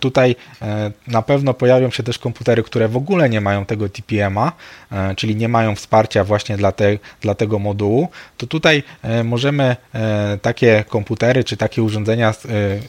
[0.00, 0.36] Tutaj
[1.06, 4.52] na pewno pojawią się też komputery, które w ogóle nie mają tego TPM-a,
[5.16, 8.82] czyli nie mają wsparcia właśnie dla, te, dla tego modułu, to tutaj
[9.24, 9.76] możemy
[10.42, 12.34] takie komputery czy takie takie urządzenia e,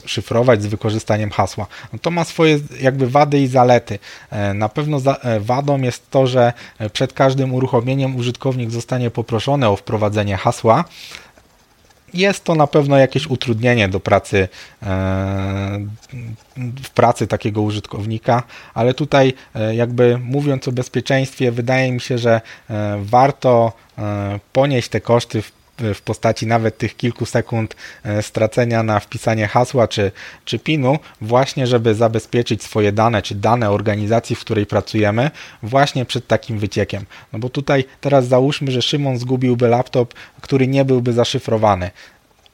[0.05, 1.67] szyfrować z wykorzystaniem hasła.
[1.93, 3.99] No to ma swoje jakby wady i zalety.
[4.29, 6.53] E, na pewno e, wadą jest to, że
[6.93, 10.83] przed każdym uruchomieniem użytkownik zostanie poproszony o wprowadzenie hasła,
[12.13, 14.47] jest to na pewno jakieś utrudnienie do pracy
[16.83, 19.33] w pracy takiego użytkownika, ale tutaj
[19.71, 22.41] jakby mówiąc o bezpieczeństwie, wydaje mi się, że
[22.99, 23.71] warto
[24.53, 29.87] ponieść te koszty w w postaci nawet tych kilku sekund e, stracenia na wpisanie hasła
[29.87, 30.11] czy,
[30.45, 35.31] czy PIN-u, właśnie żeby zabezpieczyć swoje dane, czy dane organizacji, w której pracujemy,
[35.63, 37.05] właśnie przed takim wyciekiem.
[37.33, 41.91] No bo tutaj teraz załóżmy, że Szymon zgubiłby laptop, który nie byłby zaszyfrowany.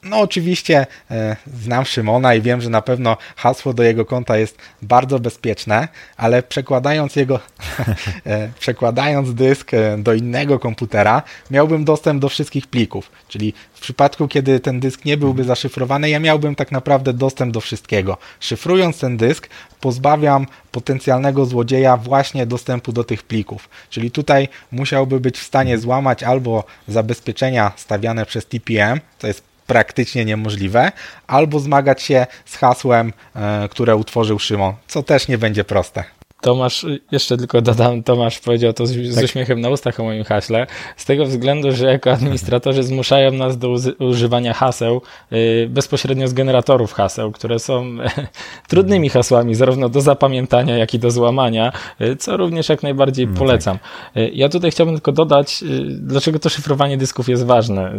[0.04, 4.58] No oczywiście e, znam Szymona i wiem, że na pewno hasło do jego konta jest
[4.82, 5.88] bardzo bezpieczne,
[6.18, 7.40] ale przekładając jego,
[8.26, 11.22] e, przekładając dysk e, do innego komputera,
[11.52, 13.12] miałbym dostęp do wszystkich plików.
[13.28, 17.62] Czyli w przypadku, kiedy ten dysk nie byłby zaszyfrowany, ja miałbym tak naprawdę dostęp do
[17.62, 18.18] wszystkiego.
[18.40, 19.50] Szyfrując ten dysk,
[19.82, 23.70] pozbawiam potencjalnego złodzieja właśnie dostępu do tych plików.
[23.90, 30.26] Czyli tutaj musiałby być w stanie złamać albo zabezpieczenia stawiane przez TPM, to jest praktycznie
[30.26, 30.92] niemożliwe,
[31.28, 36.19] albo zmagać się z hasłem, e, które utworzył Szymon, co też nie będzie proste.
[36.42, 39.24] Tomasz, jeszcze tylko dodam, Tomasz powiedział to z, z tak.
[39.24, 40.68] uśmiechem na ustach o moim haśle,
[40.98, 45.02] z tego względu, że jako administratorzy zmuszają nas do używania haseł
[45.34, 47.98] y, bezpośrednio z generatorów haseł, które są
[48.70, 51.72] trudnymi hasłami, zarówno do zapamiętania, jak i do złamania,
[52.02, 53.78] y, co również jak najbardziej no polecam.
[53.80, 54.24] Tak.
[54.24, 57.94] Y, ja tutaj chciałbym tylko dodać, dlaczego to szyfrowanie dysków jest ważne.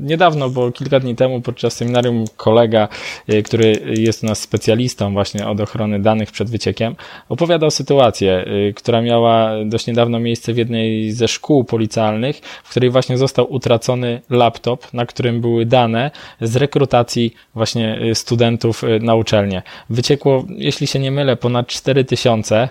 [0.00, 2.88] Niedawno, bo kilka dni temu podczas seminarium kolega,
[3.44, 6.96] który jest u nas specjalistą właśnie od ochrony danych przed wyciekiem,
[7.28, 12.70] opowiadał opowiadał sytuację, y, która miała dość niedawno miejsce w jednej ze szkół policjalnych, w
[12.70, 16.10] której właśnie został utracony laptop, na którym były dane
[16.40, 19.62] z rekrutacji właśnie y, studentów y, na uczelnię.
[19.90, 22.68] Wyciekło, jeśli się nie mylę, ponad 4000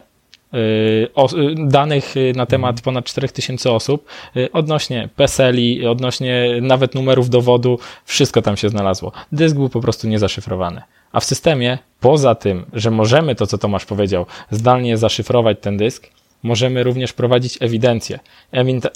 [1.68, 2.84] danych na temat mhm.
[2.84, 4.06] ponad 4000 osób
[4.54, 9.12] odnośnie PESELi, odnośnie nawet numerów dowodu, wszystko tam się znalazło.
[9.32, 10.82] Dysk był po prostu niezaszyfrowany.
[11.14, 16.08] A w systemie, poza tym, że możemy to, co Tomasz powiedział, zdalnie zaszyfrować ten dysk,
[16.44, 18.20] możemy również prowadzić ewidencję,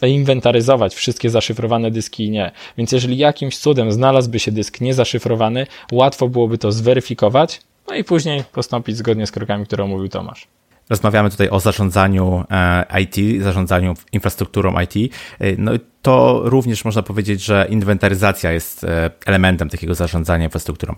[0.08, 2.52] inwentaryzować wszystkie zaszyfrowane dyski i nie.
[2.78, 8.44] Więc jeżeli jakimś cudem znalazłby się dysk niezaszyfrowany, łatwo byłoby to zweryfikować, no i później
[8.52, 10.48] postąpić zgodnie z krokami, które omówił Tomasz.
[10.90, 15.14] Rozmawiamy tutaj o zarządzaniu e, IT, zarządzaniu infrastrukturą IT.
[15.40, 15.72] E, no
[16.02, 20.96] to również można powiedzieć, że inwentaryzacja jest e, elementem takiego zarządzania infrastrukturą.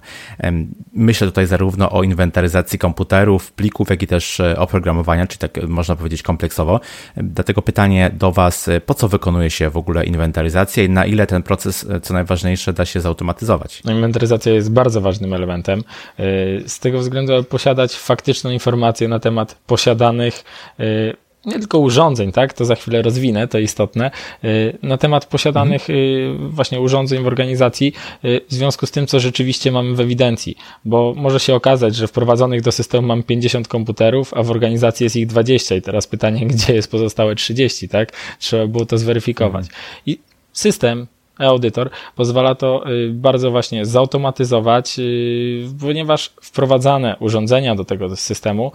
[0.93, 5.95] Myślę tutaj zarówno o inwentaryzacji komputerów, plików, jak i też e, oprogramowania, czy tak można
[5.95, 6.79] powiedzieć kompleksowo.
[7.17, 11.27] Dlatego pytanie do Was, e, po co wykonuje się w ogóle inwentaryzację i na ile
[11.27, 13.83] ten proces, co najważniejsze, da się zautomatyzować?
[13.83, 15.83] No, inwentaryzacja jest bardzo ważnym elementem.
[16.67, 20.43] Z tego względu, aby posiadać faktyczną informację na temat posiadanych
[21.45, 24.11] nie tylko urządzeń, tak, to za chwilę rozwinę, to istotne,
[24.43, 26.49] y, na temat posiadanych mhm.
[26.49, 27.93] właśnie urządzeń w organizacji
[28.25, 32.07] y, w związku z tym, co rzeczywiście mamy w ewidencji, bo może się okazać, że
[32.07, 36.45] wprowadzonych do systemu mam 50 komputerów, a w organizacji jest ich 20 i teraz pytanie,
[36.51, 38.11] gdzie jest pozostałe 30, tak?
[38.39, 39.65] Trzeba było to zweryfikować.
[39.65, 39.83] Mhm.
[40.05, 40.19] I
[40.53, 41.07] system
[41.39, 44.97] e-audytor pozwala to bardzo właśnie zautomatyzować,
[45.81, 48.71] ponieważ wprowadzane urządzenia do tego systemu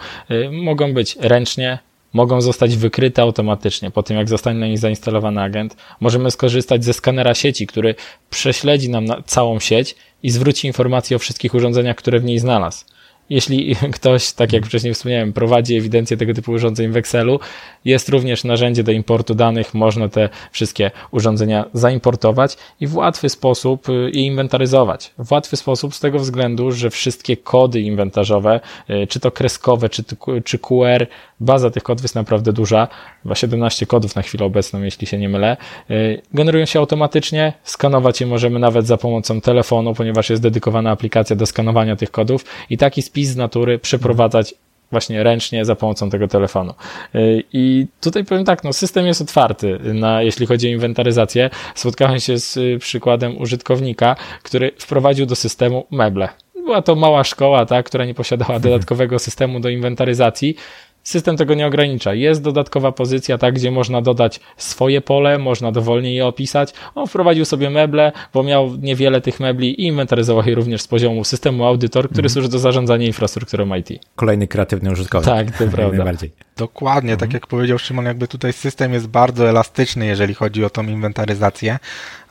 [0.50, 1.78] mogą być ręcznie
[2.14, 5.76] mogą zostać wykryte automatycznie po tym, jak zostanie na nich zainstalowany agent.
[6.00, 7.94] Możemy skorzystać ze skanera sieci, który
[8.30, 12.84] prześledzi nam całą sieć i zwróci informacje o wszystkich urządzeniach, które w niej znalazł.
[13.30, 17.40] Jeśli ktoś, tak jak wcześniej wspomniałem, prowadzi ewidencję tego typu urządzeń w Excelu,
[17.84, 23.88] jest również narzędzie do importu danych, można te wszystkie urządzenia zaimportować i w łatwy sposób
[23.88, 25.14] je inwentaryzować.
[25.18, 28.60] W łatwy sposób z tego względu, że wszystkie kody inwentarzowe,
[28.90, 30.04] y, czy to kreskowe, czy,
[30.44, 31.06] czy QR,
[31.40, 32.88] baza tych kodów jest naprawdę duża,
[33.22, 35.56] chyba 17 kodów na chwilę obecną, jeśli się nie mylę,
[35.90, 41.36] y, generują się automatycznie, skanować je możemy nawet za pomocą telefonu, ponieważ jest dedykowana aplikacja
[41.36, 44.54] do skanowania tych kodów i taki spis z natury przeprowadzać
[44.90, 46.74] właśnie ręcznie za pomocą tego telefonu.
[47.14, 51.50] Y, I tutaj powiem tak, no system jest otwarty, na, jeśli chodzi o inwentaryzację.
[51.74, 56.28] Spotkałem się z y, przykładem użytkownika, który wprowadził do systemu meble.
[56.54, 58.62] Była to mała szkoła, tak, która nie posiadała mhm.
[58.62, 60.56] dodatkowego systemu do inwentaryzacji
[61.04, 62.14] System tego nie ogranicza.
[62.14, 66.72] Jest dodatkowa pozycja, tak, gdzie można dodać swoje pole, można dowolnie je opisać.
[66.94, 71.24] On wprowadził sobie meble, bo miał niewiele tych mebli i inwentaryzował je również z poziomu
[71.24, 72.30] systemu audytor, który mm.
[72.30, 73.88] służy do zarządzania infrastrukturą IT.
[74.16, 75.34] Kolejny kreatywny użytkownik.
[75.34, 75.96] Tak, to prawda.
[75.96, 76.30] Najbardziej.
[76.56, 77.30] Dokładnie, tak mhm.
[77.30, 81.78] tak jak powiedział Szymon, jakby tutaj system jest bardzo elastyczny, jeżeli chodzi o tą inwentaryzację.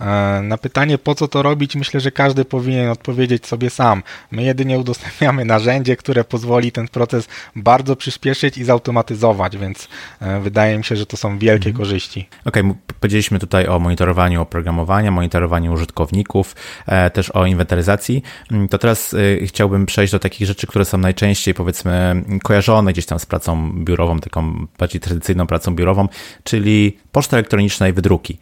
[0.02, 0.06] E,
[0.44, 4.04] na pytanie, po co to robić, myślę, że każdy powinien odpowiedzieć sobie sam.
[4.32, 9.88] My jedynie udostępniamy narzędzie, które pozwoli ten proces bardzo przyspieszyć i zautomatyzować, więc
[10.20, 11.76] e, wydaje mi się, że to są wielkie mhm.
[11.76, 12.28] korzyści.
[12.46, 16.56] Okej, okay, powiedzieliśmy tutaj o monitorowaniu oprogramowania, monitorowaniu użytkowników,
[16.86, 18.24] e, też o inwentaryzacji.
[18.52, 23.20] Mm, to teraz chciałbym przejść do takich rzeczy, które są najczęściej, powiedzmy, kojarzone gdzieś tam
[23.20, 26.08] z pracą biurową, taką bardziej tradycyjną pracą biurową,
[26.44, 28.38] czyli poczta elektroniczna i wydruki.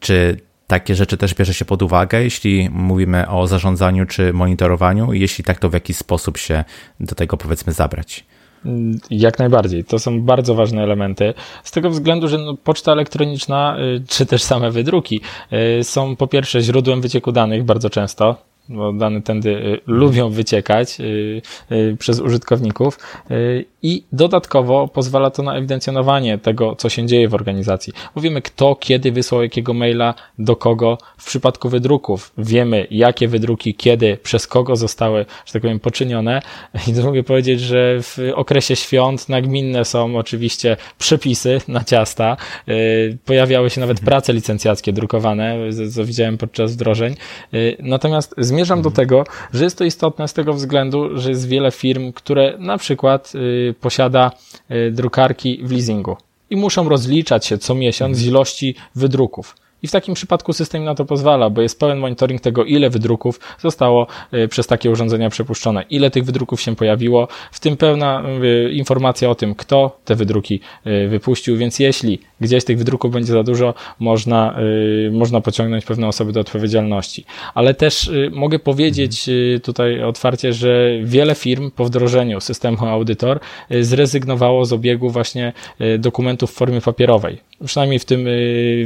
[0.00, 5.12] Czy takie rzeczy też bierze się pod uwagę, jeśli mówimy o zarządzaniu czy monitorowaniu?
[5.12, 6.64] Jeśli tak, to w jaki sposób się
[7.00, 8.24] do tego powiedzmy zabrać?
[9.10, 9.84] Jak najbardziej.
[9.84, 11.34] To są bardzo ważne elementy.
[11.64, 15.20] Z tego względu, że no, poczta elektroniczna, y, czy też same wydruki
[15.80, 18.36] y, są po pierwsze źródłem wycieku danych bardzo często
[18.68, 21.42] bo dane tędy y, lubią wyciekać y,
[21.72, 22.98] y, przez użytkowników
[23.82, 27.92] i dodatkowo pozwala to na ewidencjonowanie tego, co się dzieje w organizacji.
[28.14, 30.98] Mówimy, kto, kiedy wysłał jakiego maila, do kogo.
[31.18, 36.42] W przypadku wydruków wiemy, jakie wydruki, kiedy, przez kogo zostały, że tak powiem, poczynione.
[36.88, 42.36] I to mogę powiedzieć, że w okresie świąt nagminne są oczywiście przepisy na ciasta.
[43.24, 45.58] Pojawiały się nawet prace licencjackie drukowane,
[45.94, 47.16] co widziałem podczas wdrożeń.
[47.78, 51.70] Natomiast z zmierzam do tego, że jest to istotne z tego względu, że jest wiele
[51.70, 54.30] firm, które na przykład y, posiada
[54.70, 56.16] y, drukarki w leasingu
[56.50, 59.56] i muszą rozliczać się co miesiąc z ilości wydruków.
[59.84, 63.40] I w takim przypadku system na to pozwala, bo jest pełen monitoring tego, ile wydruków
[63.58, 68.72] zostało y, przez takie urządzenia przepuszczone, ile tych wydruków się pojawiło, w tym pełna y,
[68.72, 73.42] informacja o tym, kto te wydruki y, wypuścił, więc jeśli gdzieś tych wydruków będzie za
[73.42, 74.56] dużo, można,
[75.12, 77.24] można pociągnąć pewne osoby do odpowiedzialności.
[77.54, 79.30] Ale też mogę powiedzieć
[79.62, 83.40] tutaj otwarcie, że wiele firm po wdrożeniu systemu Audytor
[83.80, 85.52] zrezygnowało z obiegu właśnie
[85.98, 88.26] dokumentów w formie papierowej, przynajmniej w tym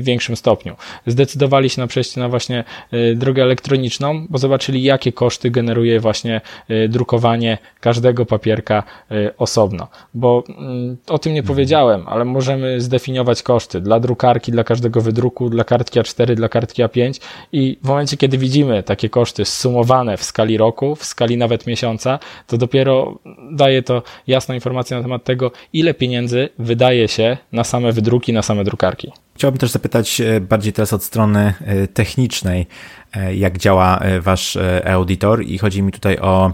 [0.01, 0.77] większym stopniu
[1.07, 6.41] zdecydowali się na przejście na właśnie e, drogę elektroniczną, bo zobaczyli, jakie koszty generuje właśnie
[6.69, 9.89] e, drukowanie każdego papierka e, osobno.
[10.15, 11.55] Bo mm, o tym nie mhm.
[11.55, 16.83] powiedziałem, ale możemy zdefiniować koszty dla drukarki, dla każdego wydruku, dla kartki A4, dla kartki
[16.83, 17.21] A5
[17.53, 22.19] i w momencie, kiedy widzimy takie koszty zsumowane w skali roku, w skali nawet miesiąca,
[22.47, 23.19] to dopiero
[23.51, 28.43] daje to jasną informację na temat tego, ile pieniędzy wydaje się na same wydruki, na
[28.43, 29.13] same drukarki.
[29.39, 32.67] Chciałbym też zapytać e, bardziej teraz od strony e, technicznej,
[33.13, 36.53] e, jak działa wasz auditor i chodzi mi tutaj o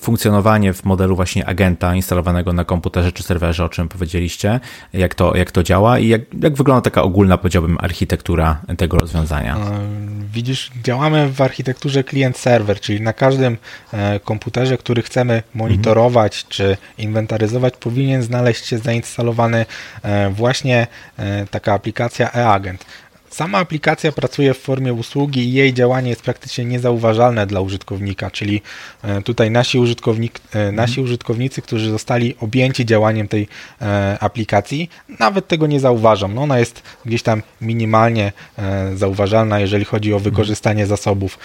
[0.00, 4.60] funkcjonowanie w modelu właśnie agenta instalowanego na komputerze czy serwerze, o czym powiedzieliście,
[4.92, 9.56] jak to, jak to działa i jak, jak wygląda taka ogólna, powiedziałbym, architektura tego rozwiązania?
[9.56, 9.60] E,
[10.32, 13.56] widzisz, działamy w architekturze klient-serwer, czyli na każdym
[13.92, 16.50] e, komputerze, który chcemy monitorować mhm.
[16.50, 19.66] czy inwentaryzować, powinien znaleźć się zainstalowany
[20.30, 20.86] właśnie
[21.50, 22.86] taka aplikacja e-agent.
[23.32, 28.62] Sama aplikacja pracuje w formie usługi i jej działanie jest praktycznie niezauważalne dla użytkownika, czyli
[29.02, 30.74] e, tutaj nasi, użytkownik, e, mhm.
[30.74, 33.48] nasi użytkownicy, którzy zostali objęci działaniem tej
[33.82, 36.28] e, aplikacji, nawet tego nie zauważą.
[36.28, 38.32] No ona jest gdzieś tam minimalnie
[38.94, 40.30] zauważalna, jeżeli chodzi o mhm.
[40.32, 41.38] wykorzystanie zasobów.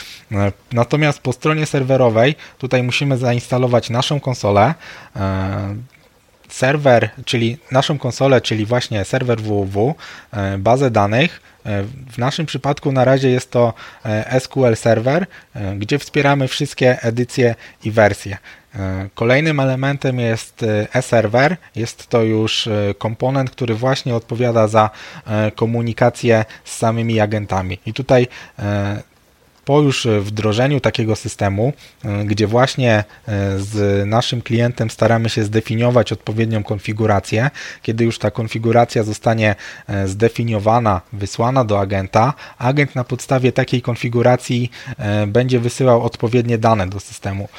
[0.72, 4.74] Natomiast po stronie serwerowej tutaj musimy zainstalować naszą konsolę,
[6.50, 9.96] serwer, czyli naszą konsolę, czyli właśnie serwer www,
[10.58, 11.42] bazę danych,
[12.12, 13.74] w naszym przypadku na razie jest to
[14.06, 18.38] e, SQL Server, e, gdzie wspieramy wszystkie edycje i wersje.
[19.14, 21.58] Kolejnym elementem jest e-server.
[21.76, 24.90] Jest to już komponent, który właśnie odpowiada za
[25.56, 27.80] komunikację z samymi agentami.
[27.86, 28.28] I tutaj
[29.68, 31.74] po już wdrożeniu takiego systemu,
[32.26, 33.04] gdzie właśnie
[33.58, 37.50] z naszym klientem staramy się zdefiniować odpowiednią konfigurację,
[37.82, 39.56] kiedy już ta konfiguracja zostanie
[40.06, 44.72] zdefiniowana, wysłana do agenta, agent na podstawie takiej konfiguracji
[45.28, 47.50] będzie wysyłał odpowiednie dane do systemu.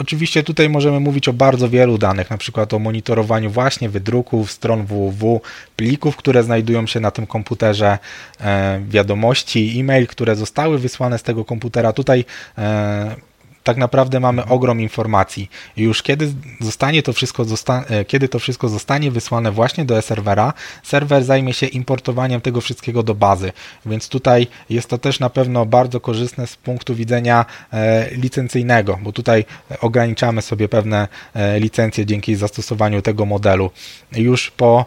[0.00, 4.86] Oczywiście tutaj możemy mówić o bardzo wielu danych, na przykład o monitorowaniu właśnie wydruków, stron
[4.86, 5.40] www,
[5.76, 7.98] plików, które znajdują się na tym komputerze,
[8.40, 11.92] e, wiadomości, e-mail, które zostały wysłane z tego komputera.
[11.92, 12.24] Tutaj
[12.58, 13.16] e,
[13.64, 15.50] tak naprawdę mamy ogrom informacji.
[15.76, 17.44] Już kiedy zostanie to wszystko,
[17.88, 20.52] e, kiedy to wszystko zostanie wysłane właśnie do serwera,
[20.82, 23.52] serwer zajmie się importowaniem tego wszystkiego do bazy.
[23.86, 29.12] Więc tutaj jest to też na pewno bardzo korzystne z punktu widzenia e, licencyjnego, bo
[29.12, 29.44] tutaj
[29.80, 33.70] ograniczamy sobie pewne e, licencje dzięki zastosowaniu tego modelu.
[34.12, 34.84] Już po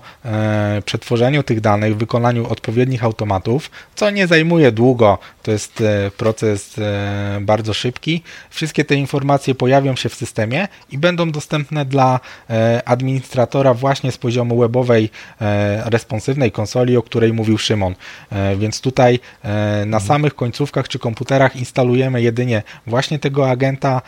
[0.86, 5.84] przetworzeniu tych danych, wykonaniu odpowiednich automatów, co nie zajmuje długo, to jest
[6.18, 6.76] proces
[7.42, 8.24] bardzo szybki,
[8.64, 14.18] wszystkie te informacje pojawią się w systemie i będą dostępne dla e, administratora właśnie z
[14.18, 15.10] poziomu webowej
[15.42, 17.96] e, responsywnej konsoli, o której mówił Szymon.
[18.32, 19.20] E, więc tutaj
[19.86, 24.02] na samych końcówkach czy komputerach instalujemy jedynie właśnie tego agenta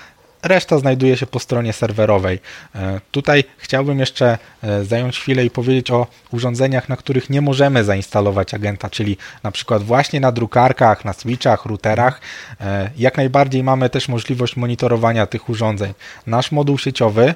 [0.45, 2.39] reszta znajduje się po stronie serwerowej.
[2.75, 7.83] E, tutaj chciałbym jeszcze e, zająć chwilę i powiedzieć o urządzeniach, na których nie możemy
[7.83, 12.21] zainstalować agenta, czyli na przykład właśnie na drukarkach, na switchach, routerach.
[12.61, 15.93] E, jak najbardziej mamy też możliwość monitorowania tych urządzeń.
[16.27, 17.33] Nasz moduł sieciowy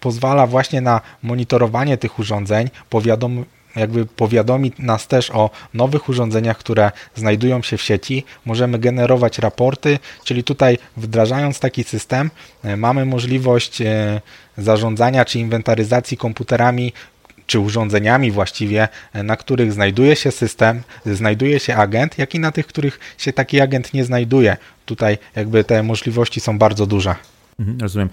[0.00, 3.44] pozwala właśnie na monitorowanie tych urządzeń, powiadom
[3.76, 8.24] jakby powiadomi nas też o nowych urządzeniach, które znajdują się w sieci.
[8.44, 12.30] Możemy generować raporty, czyli tutaj wdrażając taki system
[12.64, 14.20] e, mamy możliwość e,
[14.58, 16.92] zarządzania czy inwentaryzacji komputerami,
[17.46, 22.52] czy urządzeniami właściwie, e, na których znajduje się system, znajduje się agent, jak i na
[22.52, 24.56] tych, których się taki agent nie znajduje.
[24.86, 27.14] Tutaj jakby te możliwości są bardzo duże.
[27.60, 28.08] Mhm, rozumiem.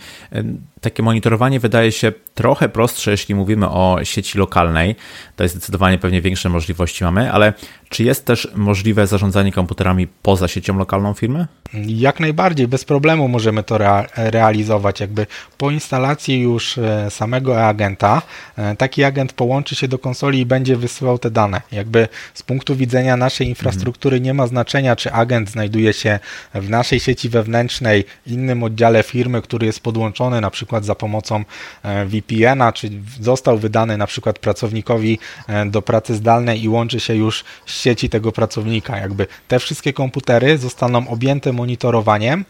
[0.82, 4.95] Takie monitorowanie wydaje się trochę prostsze, jeśli mówimy o sieci lokalnej.
[5.36, 7.54] To jest zdecydowanie pewnie większe możliwości mamy, ale
[7.89, 11.48] czy jest też możliwe zarządzanie komputerami poza siecią lokalną firmy?
[11.88, 13.78] Jak najbardziej, bez problemu możemy to
[14.16, 15.00] realizować.
[15.00, 15.28] Jakby
[15.58, 18.22] po instalacji już e, samego agenta,
[18.58, 21.62] e, taki agent połączy się do konsoli i będzie wysyłał te dane.
[21.72, 26.20] Jakby z punktu widzenia naszej infrastruktury nie ma znaczenia, czy agent znajduje się
[26.54, 31.43] w naszej sieci wewnętrznej, innym oddziale firmy, który jest podłączony na przykład za pomocą
[31.83, 32.89] e, VPN-a, czy
[33.21, 35.19] został wydany na przykład pracownikowi
[35.65, 38.97] do pracy zdalnej i łączy się już z sieci tego pracownika.
[38.97, 42.45] Jakby te wszystkie komputery zostaną objęte monitorowaniem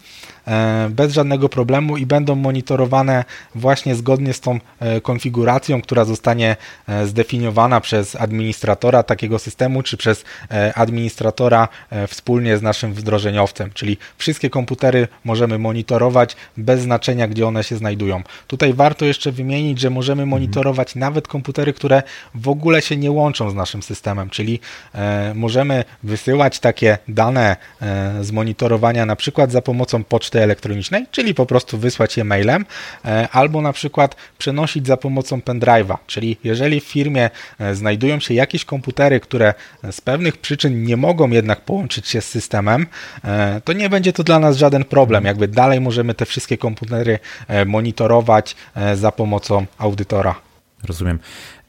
[0.48, 3.24] E, bez żadnego problemu i będą monitorowane
[3.54, 6.56] właśnie zgodnie z tą e, konfiguracją, która zostanie
[6.88, 10.24] e, zdefiniowana przez administratora takiego systemu, czy przez
[10.74, 11.68] administratora
[12.08, 18.22] wspólnie z naszym wdrożeniowcem, czyli wszystkie komputery możemy monitorować bez znaczenia, gdzie one się znajdują.
[18.46, 20.28] Tutaj warto jeszcze wymienić, że możemy mhm.
[20.28, 22.02] monitorować nawet komputery, które
[22.34, 24.60] w ogóle się nie łączą z naszym systemem, czyli
[25.34, 27.56] możemy wysyłać takie dane
[28.20, 32.66] z monitorowania na przykład za pomocą poczty elektronicznej, czyli po prostu wysłać je mailem,
[33.04, 38.34] e, albo na przykład przenosić za pomocą pendrive'a, czyli jeżeli w firmie e, znajdują się
[38.34, 39.54] jakieś komputery, które
[39.90, 42.86] z pewnych przyczyn nie mogą jednak połączyć się z systemem,
[43.24, 45.24] e, to nie będzie to dla nas żaden problem.
[45.24, 47.18] Jakby dalej możemy te wszystkie komputery
[47.66, 48.56] monitorować
[48.94, 50.34] za pomocą audytora.
[50.84, 51.18] Rozumiem.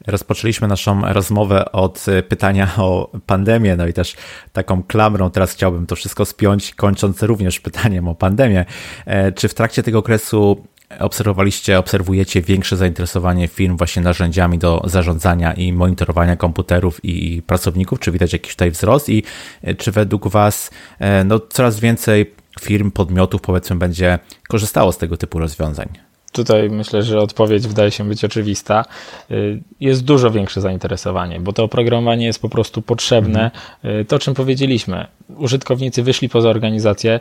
[0.06, 4.16] Rozpoczęliśmy naszą rozmowę od pytania o pandemię, no i też
[4.52, 8.64] taką klamrą teraz chciałbym to wszystko spiąć, kończąc również pytaniem o pandemię.
[9.06, 10.64] E, czy w trakcie tego okresu
[10.98, 18.00] obserwowaliście, obserwujecie większe zainteresowanie firm właśnie narzędziami do zarządzania i monitorowania komputerów i pracowników?
[18.00, 19.22] Czy widać jakiś tutaj wzrost i
[19.62, 25.16] e, czy według Was e, no, coraz więcej firm, podmiotów powiedzmy będzie korzystało z tego
[25.16, 25.88] typu rozwiązań?
[26.32, 28.84] Tutaj myślę, że odpowiedź wydaje się być oczywista.
[29.30, 33.50] Y, jest dużo większe zainteresowanie, bo to oprogramowanie jest po prostu potrzebne.
[33.84, 34.00] Mhm.
[34.00, 37.20] Y, to, o czym powiedzieliśmy, użytkownicy wyszli poza organizację,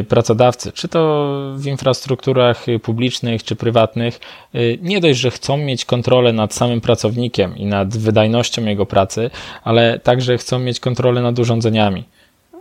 [0.00, 4.20] y, pracodawcy, czy to w infrastrukturach publicznych, czy prywatnych,
[4.82, 9.30] nie dość, że chcą mieć kontrolę nad samym pracownikiem i nad wydajnością jego pracy,
[9.64, 12.04] ale także chcą mieć kontrolę nad urządzeniami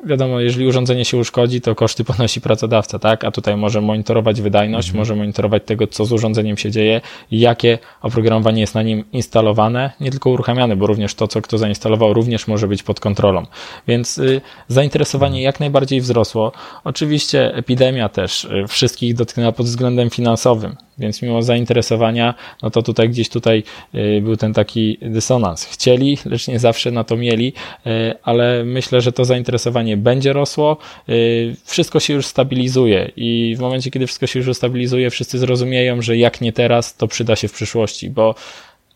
[0.06, 3.24] wiadomo, jeżeli urządzenie się uszkodzi, to koszty ponosi pracodawca, tak?
[3.24, 5.00] A tutaj może monitorować wydajność, mhm.
[5.00, 10.12] może monitorować tego, co z urządzeniem się dzieje, jakie oprogramowanie jest na nim instalowane, nie
[10.12, 13.45] tylko uruchamiane, bo również to, co kto zainstalował, również może być pod kontrolą.
[13.88, 15.43] Więc y, zainteresowanie mhm.
[15.43, 16.52] jak najbardziej wzrosło.
[16.84, 22.34] Oczywiście epidemia też y, wszystkich dotknęła pod względem finansowym Więc mimo zainteresowania,
[22.64, 23.64] no to tutaj gdzieś tutaj
[23.95, 25.66] y, był ten taki dysonans.
[25.66, 27.54] Chcieli, lecz nie zawsze na to mieli,
[27.88, 27.89] y,
[28.24, 30.78] ale myślę, że to zainteresowanie będzie rosło.
[31.10, 36.02] Y, wszystko się już stabilizuje i w momencie, kiedy wszystko się już ustabilizuje, wszyscy zrozumieją,
[36.02, 38.36] że jak nie teraz, to przyda się w przyszłości, bo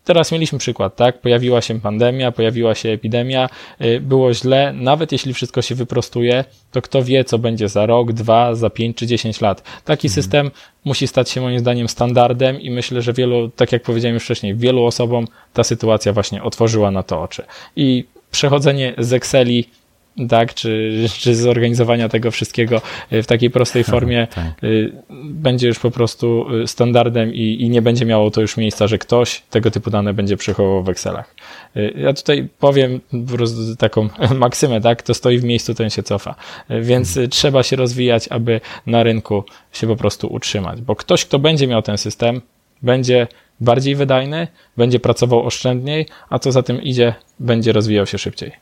[0.04, 1.20] Teraz mieliśmy przykład, tak?
[1.20, 3.48] Pojawiła się pandemia, pojawiła się epidemia,
[3.80, 4.72] y, było źle.
[4.72, 8.96] Nawet jeśli wszystko się wyprostuje, to kto wie, co będzie za rok, dwa, za pięć
[8.96, 9.62] czy dziesięć lat.
[9.84, 10.14] Taki mhm.
[10.14, 10.50] system
[10.84, 14.54] musi stać się moim zdaniem standardem i myślę, że wielu, tak jak powiedziałem już wcześniej,
[14.54, 17.42] wielu osobom ta sytuacja właśnie otworzyła na to oczy.
[17.76, 19.68] I przechodzenie z Exceli
[20.28, 24.44] tak, czy, czy zorganizowania tego wszystkiego y, w takiej prostej formie tak.
[25.20, 28.98] Będzie już po prostu y, standardem i, i, nie będzie miało to już miejsca, że
[28.98, 31.34] ktoś tego typu dane będzie przechowywał w Excelach.
[31.94, 36.34] Ja tutaj powiem po prostu taką maksymę, tak, to stoi w miejscu, ten się cofa.
[36.80, 37.30] Więc hmm.
[37.30, 41.82] trzeba się rozwijać, aby na rynku się po prostu utrzymać, bo ktoś, kto będzie miał
[41.82, 42.40] ten system,
[42.82, 43.26] będzie
[43.60, 48.52] bardziej wydajny, będzie pracował oszczędniej, a co za tym idzie, będzie rozwijał się szybciej.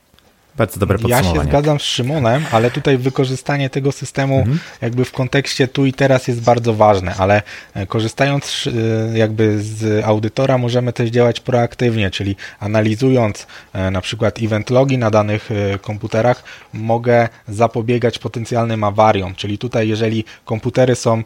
[0.57, 1.29] Bardzo dobre podsumowanie.
[1.29, 4.59] Ja się zgadzam z Szymonem, ale tutaj wykorzystanie tego systemu mhm.
[4.81, 7.43] jakby w kontekście tu i teraz jest bardzo ważne, ale
[7.75, 8.69] e, korzystając
[9.15, 14.99] e, jakby z audytora możemy też działać proaktywnie, czyli analizując e, na przykład event logi
[14.99, 15.51] na danych
[15.83, 21.23] komputerach, mogę zapobiegać potencjalnym awariom, czyli tutaj jeżeli komputery są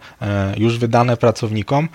[0.57, 1.89] już wydane pracownikom,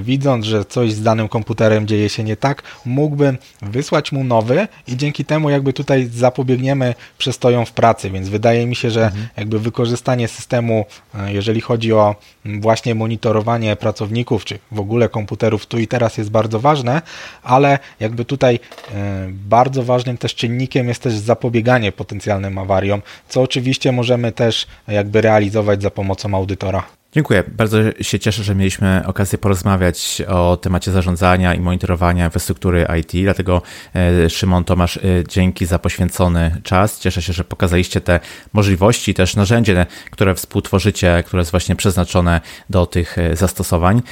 [0.00, 4.96] widząc, że coś z danym komputerem dzieje się nie tak, mógłbym wysłać mu nowy i
[4.96, 9.28] dzięki temu jakby tutaj zapobiegniemy problemy przestoją w pracy, więc wydaje mi się, że mhm.
[9.36, 12.14] jakby wykorzystanie systemu, e, jeżeli chodzi o
[12.44, 17.02] właśnie monitorowanie pracowników, czy w ogóle komputerów tu i teraz jest bardzo ważne,
[17.42, 18.60] ale jakby tutaj
[18.94, 25.20] e, bardzo ważnym też czynnikiem jest też zapobieganie potencjalnym awariom, co oczywiście możemy też jakby
[25.20, 26.82] realizować za pomocą audytora.
[27.12, 27.44] Dziękuję.
[27.48, 33.12] Bardzo się cieszę, że mieliśmy okazję porozmawiać o temacie zarządzania i monitorowania infrastruktury IT.
[33.22, 33.62] Dlatego
[33.94, 37.00] e, Szymon Tomasz, e, dzięki za poświęcony czas.
[37.00, 38.20] Cieszę się, że pokazaliście te
[38.52, 42.40] możliwości, też narzędzie, które współtworzycie, które jest właśnie przeznaczone
[42.70, 44.02] do tych e, zastosowań.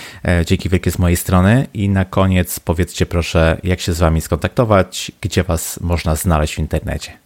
[0.46, 1.66] Dzięki wielkie z mojej strony.
[1.74, 6.58] I na koniec powiedzcie proszę, jak się z Wami skontaktować, gdzie Was można znaleźć w
[6.58, 7.25] internecie.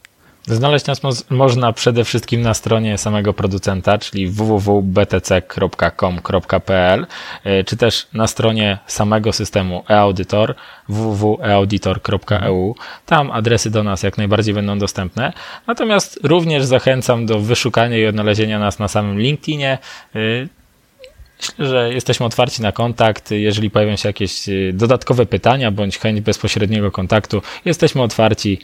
[0.51, 7.07] Znaleźć nas mo można przede wszystkim na stronie samego producenta, czyli www.btc.com.pl,
[7.45, 10.55] e, czy też na stronie samego systemu eAuditor
[10.89, 12.75] www.eauditor.eu.
[13.07, 15.33] Tam adresy do nas jak najbardziej będą dostępne.
[15.67, 19.79] Natomiast również zachęcam do wyszukania i odnalezienia nas na samym LinkedInie.
[20.15, 20.19] E,
[21.39, 23.31] myślę, że jesteśmy otwarci na kontakt.
[23.31, 28.59] Jeżeli pojawią się jakieś e, dodatkowe pytania bądź chęć bezpośredniego kontaktu, jesteśmy otwarci.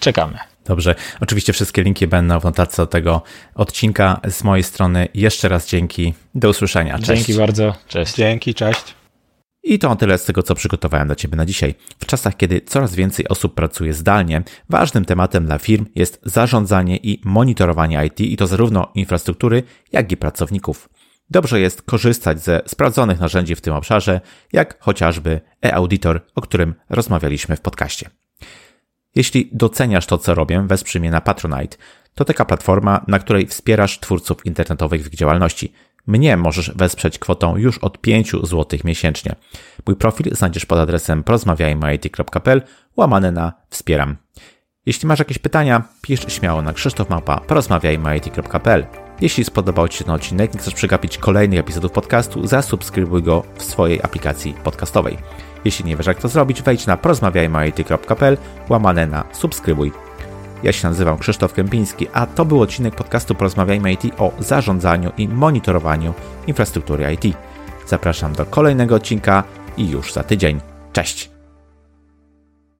[0.00, 0.55] Czekamy.
[0.66, 0.94] Dobrze.
[1.20, 3.22] Oczywiście wszystkie linki będą w notatce do tego
[3.54, 4.20] odcinka.
[4.28, 6.14] Z mojej strony jeszcze raz dzięki.
[6.34, 6.98] Do usłyszenia.
[6.98, 7.06] Cześć.
[7.06, 7.74] Dzięki bardzo.
[7.88, 8.14] Cześć.
[8.14, 8.94] Dzięki, cześć.
[9.62, 11.74] I to tyle z tego, co przygotowałem dla Ciebie na dzisiaj.
[11.98, 17.20] W czasach, kiedy coraz więcej osób pracuje zdalnie, ważnym tematem dla firm jest zarządzanie i
[17.24, 19.62] monitorowanie IT i to zarówno infrastruktury,
[19.92, 20.88] jak i pracowników.
[21.30, 24.20] Dobrze jest korzystać ze sprawdzonych narzędzi w tym obszarze,
[24.52, 28.10] jak chociażby e-auditor, o którym rozmawialiśmy w podcaście.
[29.16, 31.76] Jeśli doceniasz to, co robię, wesprzyj mnie na Patronite.
[32.14, 35.72] To taka platforma, na której wspierasz twórców internetowych w ich działalności.
[36.06, 39.34] Mnie możesz wesprzeć kwotą już od 5 zł miesięcznie.
[39.86, 42.62] Mój profil znajdziesz pod adresem porozmawiajmy.it.pl
[42.96, 44.16] łamane na wspieram.
[44.86, 48.86] Jeśli masz jakieś pytania, pisz śmiało na krzysztofmałpa porozmawiajmy.it.pl.
[49.20, 53.62] Jeśli spodobał Ci się ten odcinek i chcesz przegapić kolejnych epizodów podcastu, zasubskrybuj go w
[53.62, 55.18] swojej aplikacji podcastowej.
[55.66, 58.36] Jeśli nie wiesz jak to zrobić, wejdź na porozmawiajmy.it.pl
[58.68, 59.92] łamane na subskrybuj.
[60.62, 65.28] Ja się nazywam Krzysztof Kępiński, a to był odcinek podcastu Porozmawiajmy IT o zarządzaniu i
[65.28, 66.14] monitorowaniu
[66.46, 67.36] infrastruktury IT.
[67.86, 69.44] Zapraszam do kolejnego odcinka
[69.76, 70.60] i już za tydzień.
[70.92, 71.35] Cześć!